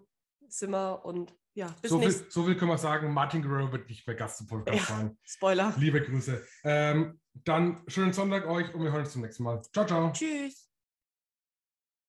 sind 0.48 0.70
wir 0.70 1.04
und 1.04 1.34
ja, 1.54 1.74
bis 1.80 1.90
so, 1.92 2.00
viel, 2.00 2.10
so 2.10 2.44
viel 2.44 2.56
können 2.56 2.72
wir 2.72 2.78
sagen. 2.78 3.12
Martin 3.12 3.42
Guerrero 3.42 3.70
wird 3.70 3.88
nicht 3.88 4.06
mehr 4.06 4.16
Gast 4.16 4.40
im 4.40 4.48
Podcast 4.48 4.76
ja, 4.76 4.96
sein. 4.96 5.18
Spoiler. 5.22 5.72
Liebe 5.78 6.02
Grüße. 6.02 6.44
Ähm, 6.64 7.20
dann 7.32 7.84
schönen 7.86 8.12
Sonntag 8.12 8.46
euch 8.46 8.74
und 8.74 8.82
wir 8.82 8.90
hören 8.90 9.02
uns 9.02 9.12
zum 9.12 9.22
nächsten 9.22 9.44
Mal. 9.44 9.62
Ciao, 9.72 9.86
ciao. 9.86 10.12
Tschüss. 10.12 10.73